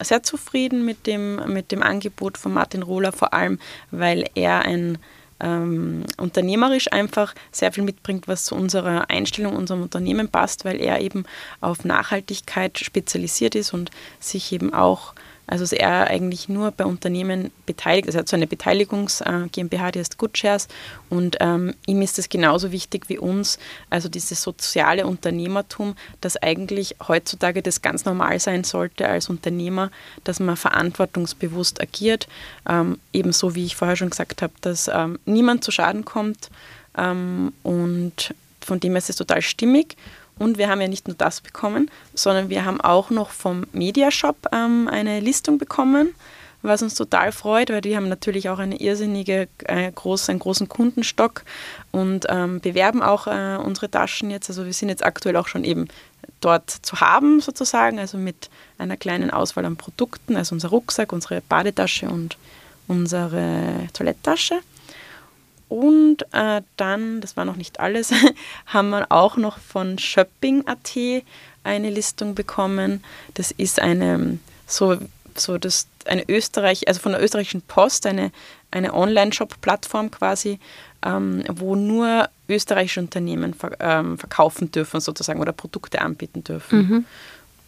sehr 0.03 0.23
zufrieden 0.23 0.85
mit 0.85 1.07
dem, 1.07 1.53
mit 1.53 1.73
dem 1.73 1.83
Angebot 1.83 2.39
von 2.39 2.53
Martin 2.53 2.83
Rohler, 2.83 3.13
vor 3.13 3.35
allem 3.35 3.59
weil 3.91 4.29
er 4.35 4.63
ein 4.63 4.99
ähm, 5.41 6.05
unternehmerisch 6.17 6.91
einfach 6.93 7.35
sehr 7.53 7.73
viel 7.73 7.85
mitbringt, 7.85 8.27
was 8.27 8.45
zu 8.45 8.55
unserer 8.55 9.11
Einstellung, 9.11 9.55
unserem 9.55 9.83
Unternehmen 9.83 10.29
passt, 10.29 10.65
weil 10.65 10.81
er 10.81 11.01
eben 11.01 11.25
auf 11.61 11.85
Nachhaltigkeit 11.85 12.79
spezialisiert 12.79 13.55
ist 13.55 13.73
und 13.73 13.91
sich 14.19 14.53
eben 14.53 14.75
auch 14.75 15.15
also 15.49 15.65
ist 15.65 15.73
er 15.73 16.07
eigentlich 16.09 16.49
nur 16.49 16.71
bei 16.71 16.85
Unternehmen 16.85 17.51
beteiligt. 17.67 18.07
Also 18.07 18.19
er 18.19 18.21
hat 18.21 18.29
so 18.29 18.37
eine 18.37 18.47
Beteiligungs 18.47 19.23
äh, 19.23 19.49
GmbH, 19.51 19.91
die 19.91 19.99
heißt 19.99 20.19
GoodShares 20.19 20.69
und 21.09 21.39
ähm, 21.41 21.75
ihm 21.87 22.03
ist 22.03 22.19
es 22.19 22.29
genauso 22.29 22.71
wichtig 22.71 23.09
wie 23.09 23.19
uns, 23.19 23.59
also 23.89 24.09
dieses 24.09 24.43
soziale 24.43 25.07
Unternehmertum, 25.07 25.97
das 26.21 26.37
eigentlich 26.37 26.97
heutzutage 27.09 27.63
das 27.63 27.83
ganz 27.83 28.05
normal 28.05 28.39
sein 28.39 28.63
sollte 28.63 29.09
als 29.09 29.29
Unternehmer, 29.31 29.91
dass 30.25 30.39
man 30.39 30.57
verantwortungsbewusst 30.57 31.81
agiert. 31.81 32.29
Ähm, 32.69 33.01
ebenso 33.13 33.55
wie 33.55 33.65
ich 33.65 33.75
vorher 33.75 33.97
schon 33.97 34.11
gesagt 34.11 34.43
habe, 34.43 34.53
dass 34.61 34.89
ähm, 34.93 35.19
niemand 35.25 35.65
zu 35.65 35.71
Schaden 35.71 36.05
kommt 36.05 36.51
ähm, 36.97 37.55
und 37.63 38.35
von 38.61 38.81
dem 38.81 38.97
ist 38.97 39.09
es 39.09 39.17
total 39.17 39.41
stimmig. 39.41 39.97
Und 40.39 40.59
wir 40.59 40.69
haben 40.69 40.81
ja 40.81 40.89
nicht 40.89 41.09
nur 41.09 41.17
das 41.17 41.41
bekommen, 41.41 41.91
sondern 42.15 42.49
wir 42.49 42.65
haben 42.65 42.81
auch 42.81 43.11
noch 43.11 43.31
vom 43.31 43.67
Mediashop 43.73 44.37
ähm, 44.53 44.89
eine 44.91 45.21
Listung 45.21 45.59
bekommen, 45.59 46.15
was 46.63 46.83
uns 46.83 46.95
total 46.95 47.33
freut, 47.33 47.71
weil 47.71 47.81
die 47.81 47.97
haben 47.97 48.09
natürlich 48.09 48.49
auch 48.49 48.59
eine 48.59 48.81
irrsinnige, 48.81 49.49
äh, 49.65 49.93
groß, 49.93 50.29
einen 50.29 50.41
großen 50.41 50.69
Kundenstock 50.69 51.43
und 51.93 52.27
ähm, 52.29 52.61
bewerben 52.61 53.03
auch 53.03 53.27
äh, 53.27 53.57
unsere 53.63 53.91
Taschen 53.91 54.31
jetzt. 54.31 54.49
Also 54.49 54.65
wir 54.65 54.73
sind 54.73 54.89
jetzt 54.89 55.05
aktuell 55.05 55.37
auch 55.37 55.49
schon 55.49 55.65
eben 55.65 55.89
dort 56.41 56.71
zu 56.71 57.01
haben 57.01 57.41
sozusagen, 57.41 57.99
also 57.99 58.19
mit 58.19 58.51
einer 58.77 58.97
kleinen 58.97 59.31
Auswahl 59.31 59.65
an 59.65 59.77
Produkten, 59.77 60.37
also 60.37 60.55
unser 60.55 60.69
Rucksack, 60.69 61.13
unsere 61.13 61.41
Badetasche 61.43 62.09
und 62.09 62.37
unsere 62.87 63.89
Toiletttasche. 63.93 64.61
Und 65.69 66.23
äh, 66.33 66.63
dann, 66.77 67.21
das 67.21 67.37
war 67.37 67.45
noch 67.45 67.57
nicht 67.57 67.81
alles, 67.81 68.13
haben 68.67 68.91
wir 68.91 69.07
auch 69.11 69.37
noch 69.37 69.59
von 69.59 69.99
Shopping.at 69.99 70.97
eine 71.65 71.91
Listung 71.91 72.35
bekommen. 72.35 73.05
Das 73.35 73.51
ist 73.51 73.81
eine 73.81 74.39
so, 74.67 74.99
so 75.35 75.59
das, 75.59 75.89
eine 76.07 76.25
Österreich, 76.29 76.87
also 76.89 77.01
von 77.01 77.13
der 77.13 77.23
österreichischen 77.23 77.63
Post, 77.63 78.07
eine, 78.07 78.31
eine 78.71 78.95
Online-Shop-Plattform 78.95 80.11
quasi, 80.11 80.61
ähm, 81.05 81.45
wo 81.49 81.75
nur 81.75 82.29
österreichische 82.49 83.01
Unternehmen 83.01 83.55
ver 83.55 83.77
ähm, 83.81 84.19
verkaufen 84.19 84.71
dürfen 84.71 85.01
sozusagen 85.01 85.41
oder 85.41 85.53
Produkte 85.53 86.01
anbieten 86.01 86.45
dürfen. 86.45 86.79
Mhm. 86.79 87.05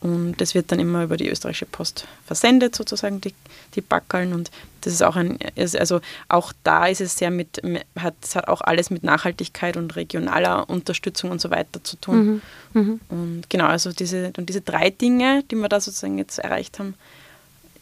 Und 0.00 0.40
das 0.40 0.54
wird 0.54 0.72
dann 0.72 0.80
immer 0.80 1.04
über 1.04 1.18
die 1.18 1.28
österreichische 1.28 1.66
Post 1.66 2.06
versendet, 2.24 2.74
sozusagen, 2.74 3.20
die, 3.20 3.34
die 3.74 3.82
Backeln. 3.82 4.32
Und 4.32 4.50
das 4.80 4.94
ist 4.94 5.02
auch 5.02 5.14
ein, 5.14 5.38
also 5.56 6.00
auch 6.28 6.54
da 6.64 6.86
ist 6.86 7.02
es 7.02 7.18
sehr 7.18 7.30
mit, 7.30 7.60
hat, 7.98 8.14
es 8.22 8.34
hat 8.34 8.48
auch 8.48 8.62
alles 8.62 8.88
mit 8.88 9.02
Nachhaltigkeit 9.02 9.76
und 9.76 9.96
regionaler 9.96 10.70
Unterstützung 10.70 11.30
und 11.30 11.40
so 11.40 11.50
weiter 11.50 11.84
zu 11.84 11.96
tun. 11.96 12.42
Mhm. 12.72 12.80
Mhm. 12.80 13.00
Und 13.10 13.50
genau, 13.50 13.66
also 13.66 13.92
diese, 13.92 14.32
und 14.38 14.48
diese 14.48 14.62
drei 14.62 14.88
Dinge, 14.88 15.44
die 15.50 15.56
wir 15.56 15.68
da 15.68 15.80
sozusagen 15.80 16.16
jetzt 16.16 16.38
erreicht 16.38 16.78
haben, 16.78 16.94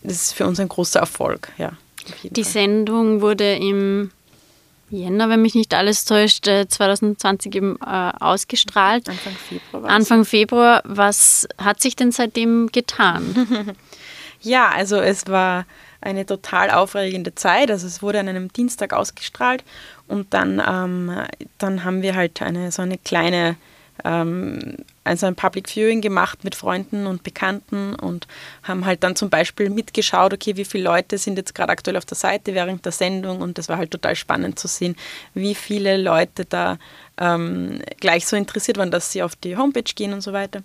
das 0.03 0.15
ist 0.15 0.33
für 0.33 0.47
uns 0.47 0.59
ein 0.59 0.69
großer 0.69 1.01
Erfolg, 1.01 1.53
ja. 1.57 1.73
Die 2.23 2.43
Fall. 2.43 2.53
Sendung 2.53 3.21
wurde 3.21 3.55
im 3.55 4.11
Jänner, 4.91 5.29
wenn 5.29 5.43
mich 5.43 5.55
nicht 5.55 5.75
alles 5.75 6.05
täuscht, 6.05 6.47
2020 6.47 7.55
äh, 7.55 7.59
eben 7.59 7.79
äh, 7.85 8.13
ausgestrahlt. 8.21 9.09
Anfang 9.09 9.35
Februar. 9.35 9.85
Anfang 9.91 10.25
Februar. 10.25 10.83
Was 10.85 11.47
hat 11.59 11.81
sich 11.81 11.97
denn 11.97 12.13
seitdem 12.13 12.69
getan? 12.73 13.75
ja, 14.41 14.69
also 14.69 14.97
es 14.97 15.27
war 15.27 15.67
eine 16.01 16.25
total 16.25 16.71
aufregende 16.71 17.35
Zeit. 17.35 17.71
Also 17.71 17.87
es 17.87 18.03
wurde 18.03 18.21
an 18.21 18.29
einem 18.29 18.53
Dienstag 18.53 18.93
ausgestrahlt 18.93 19.65
und 20.07 20.33
dann, 20.33 20.63
ähm, 20.67 21.13
dann 21.59 21.85
haben 21.85 22.03
wir 22.03 22.15
halt 22.15 22.41
eine 22.41 22.73
so 22.73 22.83
eine 22.83 22.99
kleine 22.99 23.57
ähm, 24.05 24.77
also 25.05 25.27
ein 25.27 25.35
Public 25.35 25.69
Viewing 25.69 26.01
gemacht 26.01 26.45
mit 26.45 26.55
Freunden 26.55 27.07
und 27.07 27.23
Bekannten 27.23 27.95
und 27.95 28.27
haben 28.63 28.85
halt 28.85 29.03
dann 29.03 29.17
zum 29.17 29.31
Beispiel 29.31 29.71
mitgeschaut, 29.71 30.35
okay, 30.35 30.57
wie 30.57 30.65
viele 30.65 30.85
Leute 30.85 31.19
sind 31.19 31.39
jetzt 31.39 31.55
gerade 31.55 31.73
aktuell 31.73 31.97
auf 31.97 32.05
der 32.05 32.17
Seite 32.17 32.55
während 32.55 32.85
der 32.85 32.93
Sendung 32.93 33.41
und 33.41 33.59
das 33.59 33.69
war 33.69 33.79
halt 33.79 33.91
total 33.91 34.15
spannend 34.15 34.59
zu 34.59 34.69
sehen, 34.69 34.97
wie 35.35 35.55
viele 35.55 35.97
Leute 35.97 36.45
da 36.45 36.79
ähm, 37.21 37.81
gleich 38.01 38.27
so 38.27 38.37
interessiert 38.37 38.79
waren, 38.79 38.91
dass 38.91 39.13
sie 39.13 39.23
auf 39.23 39.35
die 39.35 39.57
Homepage 39.57 39.83
gehen 39.95 40.13
und 40.13 40.21
so 40.21 40.33
weiter. 40.33 40.63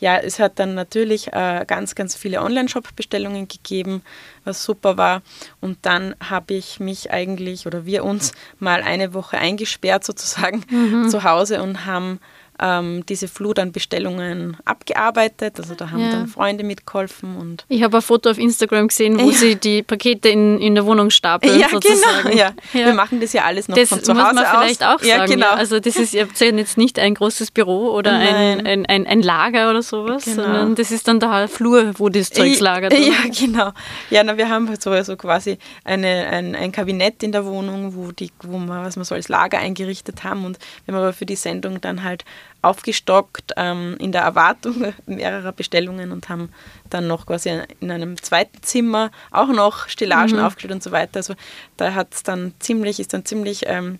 Ja, 0.00 0.18
es 0.18 0.38
hat 0.38 0.58
dann 0.58 0.74
natürlich 0.74 1.28
äh, 1.32 1.64
ganz, 1.66 1.94
ganz 1.94 2.16
viele 2.16 2.42
Online-Shop-Bestellungen 2.42 3.46
gegeben, 3.46 4.02
was 4.44 4.64
super 4.64 4.96
war. 4.96 5.22
Und 5.60 5.78
dann 5.82 6.16
habe 6.20 6.54
ich 6.54 6.80
mich 6.80 7.12
eigentlich 7.12 7.66
oder 7.66 7.86
wir 7.86 8.04
uns 8.04 8.32
mal 8.58 8.82
eine 8.82 9.14
Woche 9.14 9.38
eingesperrt 9.38 10.04
sozusagen 10.04 10.64
mhm. 10.68 11.08
zu 11.10 11.22
Hause 11.22 11.62
und 11.62 11.86
haben 11.86 12.18
ähm, 12.62 13.04
diese 13.06 13.26
Flut 13.26 13.58
an 13.58 13.72
Bestellungen 13.72 14.56
abgearbeitet. 14.64 15.58
Also 15.58 15.74
da 15.74 15.90
haben 15.90 16.00
ja. 16.00 16.12
dann 16.12 16.28
Freunde 16.28 16.62
mitgeholfen. 16.62 17.36
Und 17.36 17.64
ich 17.68 17.82
habe 17.82 17.96
ein 17.96 18.02
Foto 18.02 18.30
auf 18.30 18.38
Instagram 18.38 18.88
gesehen, 18.88 19.18
wo 19.18 19.30
ja. 19.30 19.36
sie 19.36 19.56
die 19.56 19.82
Pakete 19.82 20.28
in, 20.28 20.60
in 20.60 20.76
der 20.76 20.86
Wohnung 20.86 21.10
stapeln. 21.10 21.58
Ja, 21.58 21.66
genau. 21.66 21.80
sozusagen. 21.80 22.30
genau. 22.30 22.36
Ja. 22.36 22.52
Wir 22.72 22.94
machen 22.94 23.20
das 23.20 23.32
ja 23.32 23.44
alles 23.44 23.66
noch 23.68 23.76
das 23.76 23.88
von 23.88 24.02
zu 24.02 24.12
Hause 24.12 24.22
aus. 24.22 24.26
Das 24.26 24.34
muss 24.34 24.52
man 24.52 24.62
vielleicht 24.62 24.84
auch 24.84 25.00
sagen. 25.00 25.06
Ja, 25.08 25.26
genau. 25.26 25.50
Also 25.50 25.80
das 25.80 25.96
ist 25.96 26.14
ihr 26.14 26.22
habt 26.22 26.38
jetzt 26.40 26.78
nicht 26.78 26.98
ein 27.00 27.14
großes 27.14 27.50
Büro 27.50 27.90
oder 27.90 28.12
ein, 28.12 28.64
ein, 28.66 28.86
ein, 28.86 29.06
ein, 29.06 29.22
Lager 29.22 29.70
oder 29.70 29.82
sowas, 29.82 30.24
genau. 30.24 30.42
sondern 30.42 30.74
das 30.76 30.92
ist 30.92 31.08
dann 31.08 31.18
der 31.18 31.48
Flur, 31.48 31.92
wo 31.98 32.08
das 32.08 32.30
Zeugs 32.30 32.60
lagert. 32.60 32.92
Ja, 32.92 33.14
genau. 33.38 33.72
Ja, 34.10 34.22
na, 34.22 34.36
wir 34.36 34.48
haben 34.48 34.72
so 34.78 34.90
also 34.90 35.16
quasi 35.16 35.58
eine, 35.84 36.28
ein, 36.28 36.54
ein 36.54 36.70
Kabinett 36.70 37.22
in 37.22 37.32
der 37.32 37.44
Wohnung, 37.44 37.94
wo, 37.96 38.12
die, 38.12 38.30
wo 38.42 38.58
wir, 38.58 38.84
was 38.84 38.96
wir 38.96 39.04
so 39.04 39.14
als 39.14 39.28
Lager 39.28 39.58
eingerichtet 39.58 40.22
haben 40.22 40.44
und 40.44 40.58
wir 40.84 40.94
haben 40.94 41.02
aber 41.02 41.12
für 41.12 41.26
die 41.26 41.36
Sendung 41.36 41.80
dann 41.80 42.04
halt 42.04 42.24
aufgestockt 42.62 43.52
ähm, 43.56 43.96
in 43.98 44.12
der 44.12 44.22
Erwartung 44.22 44.94
mehrerer 45.06 45.52
Bestellungen 45.52 46.12
und 46.12 46.28
haben 46.28 46.50
dann 46.90 47.06
noch 47.06 47.26
quasi 47.26 47.50
in 47.80 47.90
einem 47.90 48.20
zweiten 48.22 48.62
Zimmer 48.62 49.10
auch 49.30 49.48
noch 49.48 49.88
Stillagen 49.88 50.36
mhm. 50.36 50.44
aufgestellt 50.44 50.72
und 50.72 50.82
so 50.82 50.92
weiter. 50.92 51.16
Also 51.16 51.34
da 51.76 51.94
hat 51.94 52.14
es 52.14 52.22
dann 52.22 52.54
ziemlich, 52.60 53.00
ist 53.00 53.12
dann 53.12 53.24
ziemlich 53.24 53.64
ähm, 53.66 53.98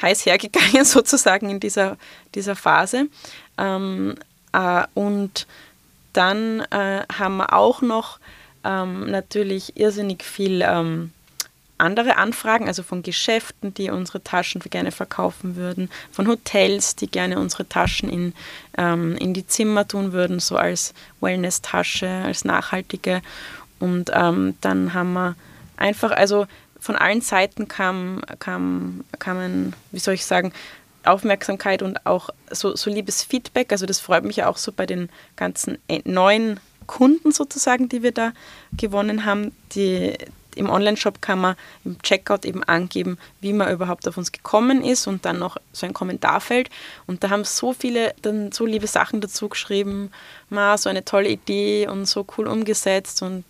heiß 0.00 0.26
hergegangen 0.26 0.84
sozusagen 0.84 1.48
in 1.50 1.60
dieser, 1.60 1.96
dieser 2.34 2.56
Phase. 2.56 3.06
Ähm, 3.58 4.14
äh, 4.52 4.84
und 4.94 5.46
dann 6.12 6.60
äh, 6.70 7.02
haben 7.12 7.38
wir 7.38 7.54
auch 7.54 7.82
noch 7.82 8.18
ähm, 8.64 9.10
natürlich 9.10 9.76
irrsinnig 9.76 10.22
viel 10.22 10.62
ähm, 10.62 11.12
andere 11.78 12.16
Anfragen, 12.16 12.68
also 12.68 12.82
von 12.82 13.02
Geschäften, 13.02 13.74
die 13.74 13.90
unsere 13.90 14.22
Taschen 14.22 14.60
gerne 14.60 14.92
verkaufen 14.92 15.56
würden, 15.56 15.90
von 16.12 16.28
Hotels, 16.28 16.96
die 16.96 17.08
gerne 17.08 17.38
unsere 17.38 17.68
Taschen 17.68 18.08
in, 18.08 18.32
ähm, 18.78 19.16
in 19.16 19.34
die 19.34 19.46
Zimmer 19.46 19.86
tun 19.86 20.12
würden, 20.12 20.40
so 20.40 20.56
als 20.56 20.94
Wellness-Tasche, 21.20 22.08
als 22.08 22.44
nachhaltige. 22.44 23.22
Und 23.80 24.10
ähm, 24.14 24.54
dann 24.60 24.94
haben 24.94 25.12
wir 25.12 25.36
einfach, 25.76 26.12
also 26.12 26.46
von 26.78 26.96
allen 26.96 27.22
Seiten 27.22 27.66
kam, 27.66 28.22
kam, 28.38 29.04
kamen, 29.18 29.74
wie 29.90 29.98
soll 29.98 30.14
ich 30.14 30.26
sagen, 30.26 30.52
Aufmerksamkeit 31.04 31.82
und 31.82 32.06
auch 32.06 32.30
so, 32.50 32.76
so 32.76 32.90
liebes 32.90 33.22
Feedback. 33.22 33.72
Also 33.72 33.86
das 33.86 34.00
freut 34.00 34.24
mich 34.24 34.36
ja 34.36 34.48
auch 34.48 34.56
so 34.56 34.72
bei 34.72 34.86
den 34.86 35.08
ganzen 35.36 35.78
äh, 35.88 36.00
neuen 36.04 36.60
Kunden 36.86 37.32
sozusagen, 37.32 37.88
die 37.88 38.02
wir 38.02 38.12
da 38.12 38.32
gewonnen 38.76 39.24
haben, 39.24 39.52
die, 39.74 40.14
im 40.56 40.70
Online-Shop 40.70 41.20
kann 41.20 41.40
man 41.40 41.56
im 41.84 42.00
Checkout 42.02 42.44
eben 42.44 42.62
angeben, 42.64 43.18
wie 43.40 43.52
man 43.52 43.72
überhaupt 43.72 44.06
auf 44.08 44.16
uns 44.16 44.32
gekommen 44.32 44.82
ist 44.84 45.06
und 45.06 45.24
dann 45.24 45.38
noch 45.38 45.56
so 45.72 45.86
ein 45.86 45.94
Kommentarfeld. 45.94 46.70
Und 47.06 47.22
da 47.22 47.30
haben 47.30 47.44
so 47.44 47.72
viele 47.72 48.14
dann 48.22 48.52
so 48.52 48.66
liebe 48.66 48.86
Sachen 48.86 49.20
dazu 49.20 49.48
geschrieben, 49.48 50.10
ma, 50.50 50.78
so 50.78 50.88
eine 50.88 51.04
tolle 51.04 51.28
Idee 51.28 51.88
und 51.88 52.06
so 52.06 52.26
cool 52.36 52.46
umgesetzt 52.46 53.22
und, 53.22 53.44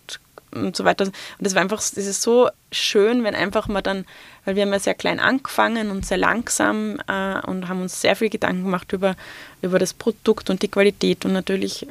und 0.51 0.75
so 0.75 0.85
weiter. 0.85 1.05
Und 1.05 1.13
das 1.39 1.55
war 1.55 1.61
einfach, 1.61 1.77
das 1.77 1.97
ist 1.97 2.21
so 2.21 2.49
schön, 2.71 3.23
wenn 3.23 3.35
einfach 3.35 3.67
mal 3.67 3.81
dann, 3.81 4.05
weil 4.45 4.55
wir 4.55 4.63
haben 4.63 4.73
ja 4.73 4.79
sehr 4.79 4.95
klein 4.95 5.19
angefangen 5.19 5.91
und 5.91 6.05
sehr 6.05 6.17
langsam 6.17 6.99
äh, 7.07 7.39
und 7.45 7.67
haben 7.67 7.81
uns 7.81 8.01
sehr 8.01 8.15
viel 8.15 8.29
Gedanken 8.29 8.63
gemacht 8.63 8.93
über, 8.93 9.15
über 9.61 9.79
das 9.79 9.93
Produkt 9.93 10.49
und 10.49 10.61
die 10.61 10.67
Qualität 10.67 11.25
und 11.25 11.33
natürlich 11.33 11.87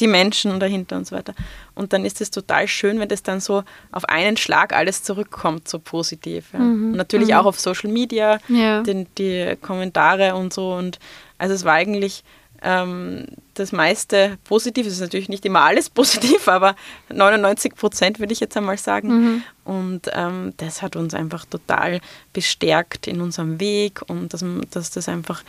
die 0.00 0.06
Menschen 0.06 0.60
dahinter 0.60 0.96
und 0.96 1.06
so 1.06 1.16
weiter. 1.16 1.34
Und 1.74 1.92
dann 1.92 2.04
ist 2.04 2.20
es 2.20 2.30
total 2.30 2.68
schön, 2.68 2.98
wenn 3.00 3.08
das 3.08 3.22
dann 3.22 3.40
so 3.40 3.62
auf 3.92 4.04
einen 4.06 4.36
Schlag 4.36 4.72
alles 4.72 5.02
zurückkommt, 5.02 5.68
so 5.68 5.78
positiv. 5.78 6.46
Ja. 6.52 6.58
Mhm. 6.58 6.90
Und 6.92 6.96
natürlich 6.96 7.28
mhm. 7.28 7.34
auch 7.34 7.46
auf 7.46 7.60
Social 7.60 7.90
Media, 7.90 8.38
ja. 8.48 8.82
den, 8.82 9.06
die 9.18 9.56
Kommentare 9.60 10.34
und 10.34 10.52
so. 10.52 10.74
Und 10.74 10.98
also 11.38 11.54
es 11.54 11.64
war 11.64 11.74
eigentlich 11.74 12.24
ähm, 12.62 13.26
das 13.54 13.72
meiste 13.72 14.38
positiv. 14.44 14.86
Es 14.86 14.94
ist 14.94 15.00
natürlich 15.00 15.28
nicht 15.28 15.44
immer 15.44 15.60
alles 15.62 15.88
positiv, 15.90 16.48
aber 16.48 16.76
99 17.08 17.74
Prozent 17.74 18.18
würde 18.18 18.32
ich 18.32 18.40
jetzt 18.40 18.56
einmal 18.56 18.78
sagen. 18.78 19.08
Mhm. 19.08 19.42
Und 19.64 20.10
ähm, 20.12 20.52
das 20.56 20.82
hat 20.82 20.96
uns 20.96 21.14
einfach 21.14 21.44
total 21.44 22.00
bestärkt 22.32 23.06
in 23.06 23.20
unserem 23.20 23.60
Weg 23.60 24.02
und 24.08 24.32
dass, 24.32 24.44
dass 24.70 24.90
das 24.90 25.08
einfach 25.08 25.42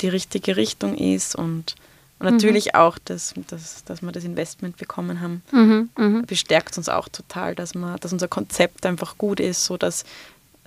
die 0.00 0.08
richtige 0.08 0.56
Richtung 0.56 0.96
ist 0.96 1.36
und 1.36 1.76
und 2.18 2.30
natürlich 2.30 2.66
mhm. 2.66 2.80
auch, 2.80 2.98
dass, 2.98 3.34
dass, 3.48 3.84
dass 3.84 4.02
wir 4.02 4.10
das 4.10 4.24
Investment 4.24 4.76
bekommen 4.78 5.20
haben, 5.20 5.42
mhm, 5.52 5.90
mh. 5.96 6.22
bestärkt 6.26 6.76
uns 6.78 6.88
auch 6.88 7.08
total, 7.08 7.54
dass, 7.54 7.74
wir, 7.74 7.96
dass 8.00 8.12
unser 8.12 8.28
Konzept 8.28 8.86
einfach 8.86 9.18
gut 9.18 9.38
ist, 9.38 9.64
sodass 9.64 10.04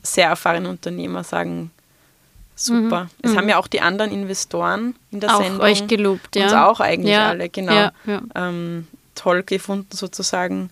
sehr 0.04 0.28
erfahrene 0.28 0.70
Unternehmer 0.70 1.24
sagen, 1.24 1.72
super. 2.56 3.06
Mhm, 3.06 3.10
es 3.24 3.36
haben 3.36 3.46
mhm. 3.46 3.50
ja 3.50 3.58
auch 3.58 3.68
die 3.68 3.82
anderen 3.82 4.12
Investoren 4.12 4.96
in 5.12 5.22
der 5.22 5.36
auch 5.36 5.42
Sendung 5.42 5.62
euch 5.62 5.88
gelobt, 5.88 6.36
ja. 6.36 6.44
uns 6.44 6.54
auch 6.54 6.80
eigentlich 6.80 7.14
ja. 7.14 7.30
alle, 7.30 7.50
genau, 7.50 7.90
ja. 8.06 8.22
Ähm, 8.36 8.88
toll 9.16 9.44
gefunden 9.44 9.96
sozusagen. 9.96 10.70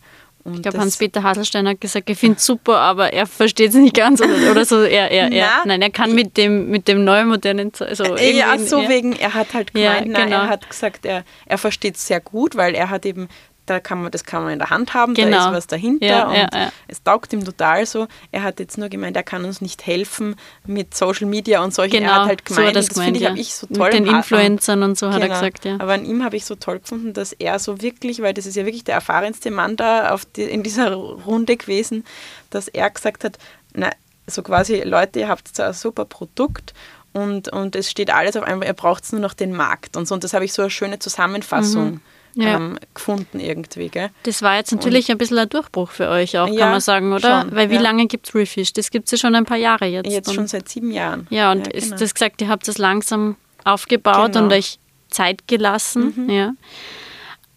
Ich 0.53 0.61
glaube, 0.61 0.77
Hans-Peter 0.79 1.23
Haselstein 1.23 1.67
hat 1.67 1.81
gesagt, 1.81 2.09
er 2.09 2.15
findet 2.15 2.39
es 2.39 2.45
super, 2.45 2.79
aber 2.79 3.11
er 3.11 3.25
versteht 3.25 3.69
es 3.69 3.75
nicht 3.75 3.95
ganz 3.95 4.21
oder, 4.21 4.51
oder 4.51 4.65
so. 4.65 4.81
Er, 4.81 5.11
er, 5.11 5.31
er, 5.31 5.65
nein, 5.65 5.81
er 5.81 5.89
kann 5.89 6.15
mit 6.15 6.37
dem, 6.37 6.69
mit 6.69 6.87
dem 6.87 7.03
neuen 7.03 7.27
modernen. 7.27 7.71
Also 7.79 8.15
äh, 8.15 8.35
ja, 8.35 8.57
so 8.57 8.87
wegen, 8.87 9.13
er 9.13 9.33
hat 9.33 9.53
halt 9.53 9.73
gemeint, 9.73 9.97
ja, 9.97 10.03
genau. 10.03 10.19
nein, 10.19 10.31
er 10.31 10.47
hat 10.47 10.69
gesagt, 10.69 11.05
er, 11.05 11.23
er 11.45 11.57
versteht 11.57 11.95
es 11.95 12.07
sehr 12.07 12.21
gut, 12.21 12.55
weil 12.55 12.75
er 12.75 12.89
hat 12.89 13.05
eben 13.05 13.27
da 13.67 13.79
kann 13.79 14.01
man, 14.01 14.11
das 14.11 14.23
kann 14.23 14.43
man 14.43 14.53
in 14.53 14.59
der 14.59 14.69
Hand 14.69 14.93
haben, 14.93 15.13
genau. 15.13 15.37
da 15.37 15.49
ist 15.49 15.55
was 15.55 15.67
dahinter 15.67 16.05
ja, 16.05 16.27
und 16.27 16.35
ja, 16.35 16.47
ja. 16.53 16.71
es 16.87 17.03
taugt 17.03 17.33
ihm 17.33 17.43
total 17.43 17.85
so. 17.85 18.07
Er 18.31 18.43
hat 18.43 18.59
jetzt 18.59 18.77
nur 18.77 18.87
gemeint, 18.89 19.15
er 19.15 19.23
kann 19.23 19.45
uns 19.45 19.61
nicht 19.61 19.85
helfen 19.85 20.35
mit 20.65 20.95
Social 20.95 21.27
Media 21.27 21.61
und 21.63 21.73
solchen. 21.73 21.99
Genau, 21.99 22.11
er 22.11 22.15
hat 22.21 22.27
halt 22.27 22.45
gemeint, 22.45 22.69
so 22.69 22.73
das, 22.73 22.87
das 22.87 23.03
finde 23.03 23.19
ich, 23.19 23.27
habe 23.27 23.37
ich 23.37 23.53
so 23.53 23.67
toll. 23.67 23.91
Mit 23.91 23.93
den 23.93 24.07
Influencern 24.07 24.83
und 24.83 24.97
so 24.97 25.07
genau. 25.07 25.15
hat 25.15 25.21
er 25.21 25.27
genau. 25.27 25.39
gesagt, 25.39 25.65
ja. 25.65 25.75
Aber 25.79 25.93
an 25.93 26.05
ihm 26.05 26.23
habe 26.23 26.37
ich 26.37 26.45
so 26.45 26.55
toll 26.55 26.79
gefunden, 26.79 27.13
dass 27.13 27.33
er 27.33 27.59
so 27.59 27.81
wirklich, 27.81 28.21
weil 28.21 28.33
das 28.33 28.45
ist 28.45 28.55
ja 28.55 28.65
wirklich 28.65 28.85
der 28.85 28.95
erfahrenste 28.95 29.51
Mann 29.51 29.75
da 29.75 30.11
auf 30.11 30.23
die, 30.23 30.43
in 30.43 30.63
dieser 30.63 30.93
Runde 30.93 31.57
gewesen, 31.57 32.05
dass 32.49 32.69
er 32.69 32.89
gesagt 32.89 33.25
hat, 33.25 33.37
na, 33.73 33.91
so 34.27 34.41
quasi, 34.43 34.81
Leute, 34.81 35.19
ihr 35.19 35.27
habt 35.27 35.59
ein 35.59 35.73
super 35.73 36.05
Produkt 36.05 36.73
und, 37.11 37.49
und 37.49 37.75
es 37.75 37.91
steht 37.91 38.13
alles 38.13 38.37
auf 38.37 38.43
einmal, 38.43 38.67
ihr 38.67 38.73
braucht 38.73 39.11
nur 39.11 39.21
noch 39.21 39.33
den 39.33 39.53
Markt 39.53 39.97
und 39.97 40.07
so. 40.07 40.15
Und 40.15 40.23
das 40.23 40.33
habe 40.33 40.45
ich 40.45 40.53
so 40.53 40.61
eine 40.61 40.71
schöne 40.71 40.99
Zusammenfassung. 40.99 41.91
Mhm 41.91 42.01
ja. 42.41 42.55
ähm, 42.55 42.79
gefunden 42.93 43.39
irgendwie. 43.39 43.89
Gell? 43.89 44.09
Das 44.23 44.41
war 44.41 44.55
jetzt 44.55 44.71
natürlich 44.71 45.09
und, 45.09 45.15
ein 45.15 45.17
bisschen 45.17 45.37
ein 45.37 45.49
Durchbruch 45.49 45.91
für 45.91 46.09
euch 46.09 46.37
auch, 46.37 46.47
kann 46.47 46.55
ja, 46.55 46.69
man 46.69 46.81
sagen, 46.81 47.13
oder? 47.13 47.41
Schon, 47.41 47.55
Weil 47.55 47.69
wie 47.69 47.75
ja. 47.75 47.81
lange 47.81 48.07
gibt 48.07 48.27
es 48.27 48.35
Refish? 48.35 48.73
Das 48.73 48.91
gibt 48.91 49.05
es 49.05 49.11
ja 49.11 49.17
schon 49.17 49.35
ein 49.35 49.45
paar 49.45 49.57
Jahre 49.57 49.85
jetzt. 49.85 50.09
Jetzt 50.09 50.33
schon 50.33 50.47
seit 50.47 50.69
sieben 50.69 50.91
Jahren. 50.91 51.27
Ja, 51.29 51.51
und 51.51 51.67
ist 51.67 51.85
genau. 51.85 51.97
das 51.97 52.13
gesagt, 52.13 52.41
ihr 52.41 52.49
habt 52.49 52.67
das 52.67 52.77
langsam 52.77 53.35
aufgebaut 53.63 54.33
genau. 54.33 54.45
und 54.45 54.53
euch 54.53 54.79
Zeit 55.09 55.47
gelassen. 55.47 56.13
Mhm. 56.15 56.29
Ja. 56.29 56.53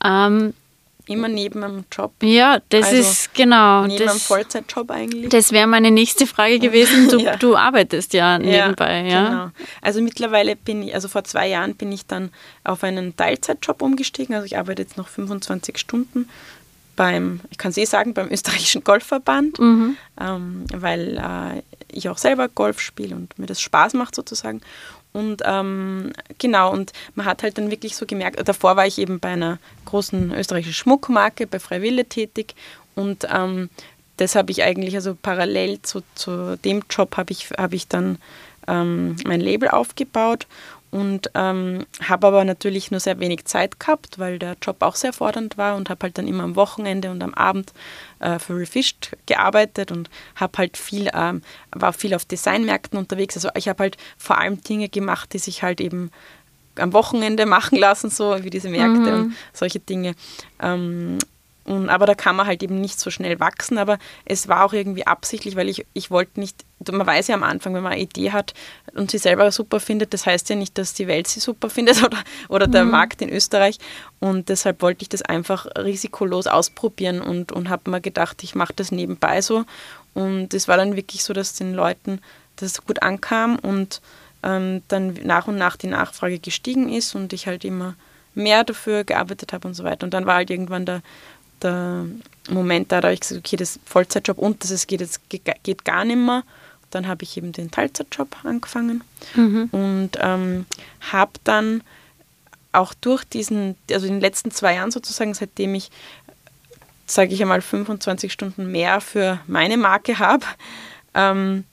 Ähm, 0.04 0.54
Immer 1.10 1.26
neben 1.26 1.64
einem 1.64 1.84
Job. 1.90 2.12
Ja, 2.22 2.60
das 2.68 2.86
also 2.86 3.00
ist 3.00 3.34
genau. 3.34 3.84
Neben 3.84 3.98
das, 3.98 4.12
einem 4.12 4.20
Vollzeitjob 4.20 4.92
eigentlich. 4.92 5.28
Das 5.28 5.50
wäre 5.50 5.66
meine 5.66 5.90
nächste 5.90 6.24
Frage 6.24 6.60
gewesen. 6.60 7.08
Du, 7.08 7.18
ja. 7.20 7.36
du 7.36 7.56
arbeitest 7.56 8.12
ja 8.12 8.38
nebenbei, 8.38 9.02
ja, 9.02 9.08
ja. 9.08 9.28
Genau. 9.28 9.50
Also 9.82 10.00
mittlerweile 10.02 10.54
bin 10.54 10.84
ich, 10.84 10.94
also 10.94 11.08
vor 11.08 11.24
zwei 11.24 11.48
Jahren 11.48 11.74
bin 11.74 11.90
ich 11.90 12.06
dann 12.06 12.30
auf 12.62 12.84
einen 12.84 13.16
Teilzeitjob 13.16 13.82
umgestiegen. 13.82 14.36
Also 14.36 14.46
ich 14.46 14.56
arbeite 14.56 14.82
jetzt 14.82 14.96
noch 14.96 15.08
25 15.08 15.78
Stunden 15.78 16.28
beim, 16.94 17.40
ich 17.50 17.58
kann 17.58 17.70
es 17.70 17.76
eh 17.76 17.86
sagen, 17.86 18.14
beim 18.14 18.28
österreichischen 18.30 18.84
Golfverband, 18.84 19.58
mhm. 19.58 19.96
ähm, 20.20 20.64
weil 20.72 21.16
äh, 21.16 21.62
ich 21.88 22.08
auch 22.08 22.18
selber 22.18 22.48
Golf 22.48 22.78
spiele 22.80 23.16
und 23.16 23.36
mir 23.36 23.46
das 23.46 23.60
Spaß 23.60 23.94
macht 23.94 24.14
sozusagen. 24.14 24.60
Und 25.12 25.42
ähm, 25.44 26.12
genau, 26.38 26.72
und 26.72 26.92
man 27.14 27.26
hat 27.26 27.42
halt 27.42 27.58
dann 27.58 27.70
wirklich 27.70 27.96
so 27.96 28.06
gemerkt, 28.06 28.46
davor 28.46 28.76
war 28.76 28.86
ich 28.86 28.98
eben 28.98 29.18
bei 29.18 29.30
einer 29.30 29.58
großen 29.86 30.32
österreichischen 30.32 30.74
Schmuckmarke, 30.74 31.46
bei 31.46 31.58
Freiwille 31.58 32.04
tätig. 32.04 32.54
Und 32.94 33.26
ähm, 33.32 33.70
das 34.18 34.34
habe 34.34 34.52
ich 34.52 34.62
eigentlich, 34.62 34.94
also 34.94 35.16
parallel 35.20 35.82
zu, 35.82 36.02
zu 36.14 36.56
dem 36.58 36.82
Job 36.90 37.16
habe 37.16 37.32
ich, 37.32 37.50
hab 37.56 37.72
ich 37.72 37.88
dann 37.88 38.18
ähm, 38.68 39.16
mein 39.26 39.40
Label 39.40 39.68
aufgebaut 39.68 40.46
und 40.90 41.30
ähm, 41.34 41.86
habe 42.02 42.26
aber 42.26 42.44
natürlich 42.44 42.90
nur 42.90 43.00
sehr 43.00 43.20
wenig 43.20 43.44
Zeit 43.44 43.78
gehabt, 43.78 44.18
weil 44.18 44.38
der 44.38 44.56
Job 44.60 44.76
auch 44.80 44.96
sehr 44.96 45.12
fordernd 45.12 45.56
war 45.56 45.76
und 45.76 45.88
habe 45.88 46.04
halt 46.04 46.18
dann 46.18 46.26
immer 46.26 46.42
am 46.42 46.56
Wochenende 46.56 47.10
und 47.10 47.22
am 47.22 47.32
Abend 47.34 47.72
äh, 48.18 48.38
für 48.38 48.56
Refished 48.56 49.16
gearbeitet 49.26 49.92
und 49.92 50.10
habe 50.34 50.58
halt 50.58 50.76
viel, 50.76 51.08
ähm, 51.14 51.42
war 51.70 51.92
viel 51.92 52.14
auf 52.14 52.24
Designmärkten 52.24 52.98
unterwegs. 52.98 53.36
Also 53.36 53.50
ich 53.54 53.68
habe 53.68 53.84
halt 53.84 53.96
vor 54.18 54.38
allem 54.38 54.60
Dinge 54.62 54.88
gemacht, 54.88 55.32
die 55.32 55.38
sich 55.38 55.62
halt 55.62 55.80
eben 55.80 56.10
am 56.76 56.92
Wochenende 56.92 57.46
machen 57.46 57.78
lassen, 57.78 58.10
so 58.10 58.42
wie 58.42 58.50
diese 58.50 58.68
Märkte 58.68 59.12
mhm. 59.12 59.20
und 59.22 59.36
solche 59.52 59.78
Dinge. 59.78 60.14
Ähm, 60.60 61.18
und, 61.70 61.88
aber 61.88 62.04
da 62.04 62.16
kann 62.16 62.34
man 62.34 62.48
halt 62.48 62.64
eben 62.64 62.80
nicht 62.80 62.98
so 62.98 63.10
schnell 63.10 63.38
wachsen. 63.38 63.78
Aber 63.78 64.00
es 64.24 64.48
war 64.48 64.64
auch 64.64 64.72
irgendwie 64.72 65.06
absichtlich, 65.06 65.54
weil 65.54 65.68
ich, 65.68 65.86
ich 65.92 66.10
wollte 66.10 66.40
nicht, 66.40 66.64
man 66.90 67.06
weiß 67.06 67.28
ja 67.28 67.36
am 67.36 67.44
Anfang, 67.44 67.74
wenn 67.74 67.84
man 67.84 67.92
eine 67.92 68.02
Idee 68.02 68.32
hat 68.32 68.54
und 68.92 69.12
sie 69.12 69.18
selber 69.18 69.52
super 69.52 69.78
findet, 69.78 70.12
das 70.12 70.26
heißt 70.26 70.50
ja 70.50 70.56
nicht, 70.56 70.76
dass 70.78 70.94
die 70.94 71.06
Welt 71.06 71.28
sie 71.28 71.38
super 71.38 71.70
findet 71.70 72.02
oder, 72.04 72.18
oder 72.48 72.66
der 72.66 72.84
mhm. 72.84 72.90
Markt 72.90 73.22
in 73.22 73.28
Österreich. 73.28 73.78
Und 74.18 74.48
deshalb 74.48 74.82
wollte 74.82 75.02
ich 75.02 75.10
das 75.10 75.22
einfach 75.22 75.64
risikolos 75.78 76.48
ausprobieren 76.48 77.20
und, 77.20 77.52
und 77.52 77.68
habe 77.68 77.88
mir 77.88 78.00
gedacht, 78.00 78.42
ich 78.42 78.56
mache 78.56 78.72
das 78.74 78.90
nebenbei 78.90 79.40
so. 79.40 79.64
Und 80.12 80.52
es 80.54 80.66
war 80.66 80.76
dann 80.76 80.96
wirklich 80.96 81.22
so, 81.22 81.32
dass 81.32 81.54
den 81.54 81.72
Leuten 81.72 82.20
das 82.56 82.84
gut 82.84 83.00
ankam 83.04 83.60
und 83.60 84.00
ähm, 84.42 84.82
dann 84.88 85.16
nach 85.22 85.46
und 85.46 85.54
nach 85.54 85.76
die 85.76 85.86
Nachfrage 85.86 86.40
gestiegen 86.40 86.92
ist 86.92 87.14
und 87.14 87.32
ich 87.32 87.46
halt 87.46 87.64
immer 87.64 87.94
mehr 88.34 88.64
dafür 88.64 89.04
gearbeitet 89.04 89.52
habe 89.52 89.68
und 89.68 89.74
so 89.74 89.84
weiter. 89.84 90.04
Und 90.04 90.14
dann 90.14 90.26
war 90.26 90.36
halt 90.36 90.50
irgendwann 90.50 90.84
der 90.84 91.02
der 91.62 92.06
Moment 92.48 92.92
da, 92.92 92.96
habe 92.96 93.12
ich 93.12 93.20
gesagt, 93.20 93.40
okay, 93.46 93.56
das 93.56 93.76
ist 93.76 93.80
Vollzeitjob 93.86 94.38
und 94.38 94.62
das 94.62 94.86
geht 94.86 95.00
jetzt 95.00 95.20
geht 95.28 95.84
gar 95.84 96.04
nicht 96.04 96.16
mehr. 96.16 96.42
Dann 96.90 97.06
habe 97.06 97.22
ich 97.22 97.36
eben 97.36 97.52
den 97.52 97.70
Teilzeitjob 97.70 98.44
angefangen 98.44 99.04
mhm. 99.34 99.68
und 99.70 100.10
ähm, 100.20 100.66
habe 101.12 101.32
dann 101.44 101.82
auch 102.72 102.94
durch 102.94 103.24
diesen, 103.24 103.76
also 103.90 104.06
in 104.06 104.14
den 104.14 104.20
letzten 104.20 104.50
zwei 104.50 104.74
Jahren 104.74 104.90
sozusagen, 104.90 105.34
seitdem 105.34 105.74
ich, 105.74 105.90
sage 107.06 107.34
ich 107.34 107.42
einmal, 107.42 107.60
25 107.60 108.32
Stunden 108.32 108.70
mehr 108.70 109.00
für 109.00 109.40
meine 109.46 109.76
Marke 109.76 110.18
habe, 110.18 110.46
ähm, 111.14 111.64